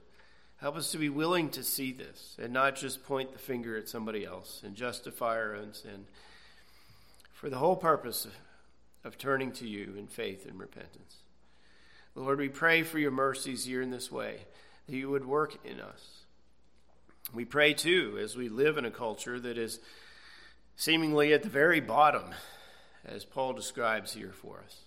Help 0.57 0.75
us 0.75 0.91
to 0.91 0.97
be 0.97 1.09
willing 1.09 1.49
to 1.51 1.63
see 1.63 1.91
this 1.91 2.35
and 2.41 2.53
not 2.53 2.75
just 2.75 3.03
point 3.03 3.33
the 3.33 3.39
finger 3.39 3.77
at 3.77 3.89
somebody 3.89 4.25
else 4.25 4.61
and 4.63 4.75
justify 4.75 5.37
our 5.37 5.55
own 5.55 5.73
sin 5.73 6.05
for 7.33 7.49
the 7.49 7.57
whole 7.57 7.75
purpose 7.75 8.25
of, 8.25 8.33
of 9.03 9.17
turning 9.17 9.51
to 9.53 9.67
you 9.67 9.95
in 9.97 10.05
faith 10.05 10.45
and 10.45 10.59
repentance. 10.59 11.20
Lord, 12.15 12.39
we 12.39 12.49
pray 12.49 12.83
for 12.83 12.99
your 12.99 13.11
mercies 13.11 13.65
here 13.65 13.81
in 13.81 13.89
this 13.89 14.11
way, 14.11 14.41
that 14.87 14.95
you 14.95 15.09
would 15.09 15.25
work 15.25 15.57
in 15.65 15.79
us. 15.79 16.23
We 17.33 17.45
pray 17.45 17.73
too, 17.73 18.17
as 18.21 18.35
we 18.35 18.49
live 18.49 18.77
in 18.77 18.85
a 18.85 18.91
culture 18.91 19.39
that 19.39 19.57
is 19.57 19.79
seemingly 20.75 21.33
at 21.33 21.43
the 21.43 21.49
very 21.49 21.79
bottom, 21.79 22.33
as 23.05 23.23
Paul 23.23 23.53
describes 23.53 24.13
here 24.13 24.33
for 24.33 24.61
us. 24.65 24.81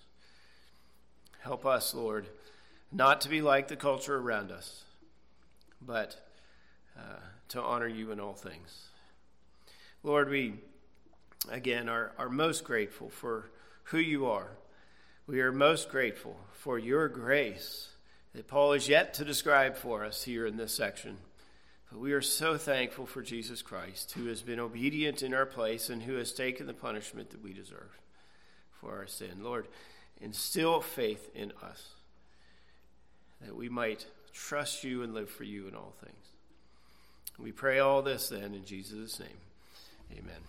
Help 1.41 1.65
us, 1.65 1.95
Lord, 1.95 2.27
not 2.93 3.21
to 3.23 3.29
be 3.29 3.41
like 3.41 3.69
the 3.69 3.77
culture 3.77 4.17
around 4.17 4.51
us 4.51 4.85
but 5.87 6.17
uh, 6.97 7.21
to 7.49 7.63
honor 7.63 7.87
you 7.87 8.13
in 8.13 8.21
all 8.21 8.35
things. 8.35 8.89
Lord, 10.03 10.29
we 10.29 10.55
again 11.51 11.89
are, 11.89 12.13
are 12.19 12.29
most 12.29 12.65
grateful 12.65 13.09
for 13.09 13.51
who 13.85 13.99
you 13.99 14.27
are. 14.27 14.49
We 15.27 15.41
are 15.41 15.53
most 15.53 15.89
grateful 15.89 16.37
for 16.53 16.79
your 16.79 17.09
grace 17.09 17.89
that 18.35 18.47
Paul 18.47 18.75
is 18.75 18.91
yet 18.91 19.15
to 19.15 19.25
describe 19.25 19.75
for 19.75 20.05
us 20.05 20.23
here 20.23 20.47
in 20.47 20.59
this 20.59 20.75
section. 20.75 21.17
But 21.91 21.99
we 21.99 22.13
are 22.13 22.21
so 22.21 22.59
thankful 22.59 23.07
for 23.07 23.23
Jesus 23.23 23.63
Christ, 23.63 24.13
who 24.13 24.27
has 24.27 24.43
been 24.43 24.61
obedient 24.61 25.23
in 25.23 25.33
our 25.33 25.47
place 25.47 25.89
and 25.89 26.03
who 26.03 26.17
has 26.17 26.33
taken 26.33 26.67
the 26.67 26.75
punishment 26.75 27.31
that 27.31 27.43
we 27.43 27.55
deserve 27.55 27.99
for 28.73 28.99
our 28.99 29.07
sin. 29.07 29.43
Lord, 29.43 29.67
instill 30.21 30.83
faith 30.83 31.31
in 31.35 31.53
us 31.63 31.89
that 33.41 33.57
we 33.57 33.71
might 33.71 34.07
trust 34.33 34.85
you 34.85 35.03
and 35.03 35.15
live 35.15 35.31
for 35.31 35.45
you 35.45 35.69
in 35.69 35.75
all 35.75 35.95
things. 36.05 36.27
We 37.39 37.51
pray 37.51 37.79
all 37.79 38.03
this 38.03 38.29
then 38.29 38.53
in 38.53 38.65
Jesus' 38.65 39.19
name. 39.19 39.29
Amen. 40.13 40.43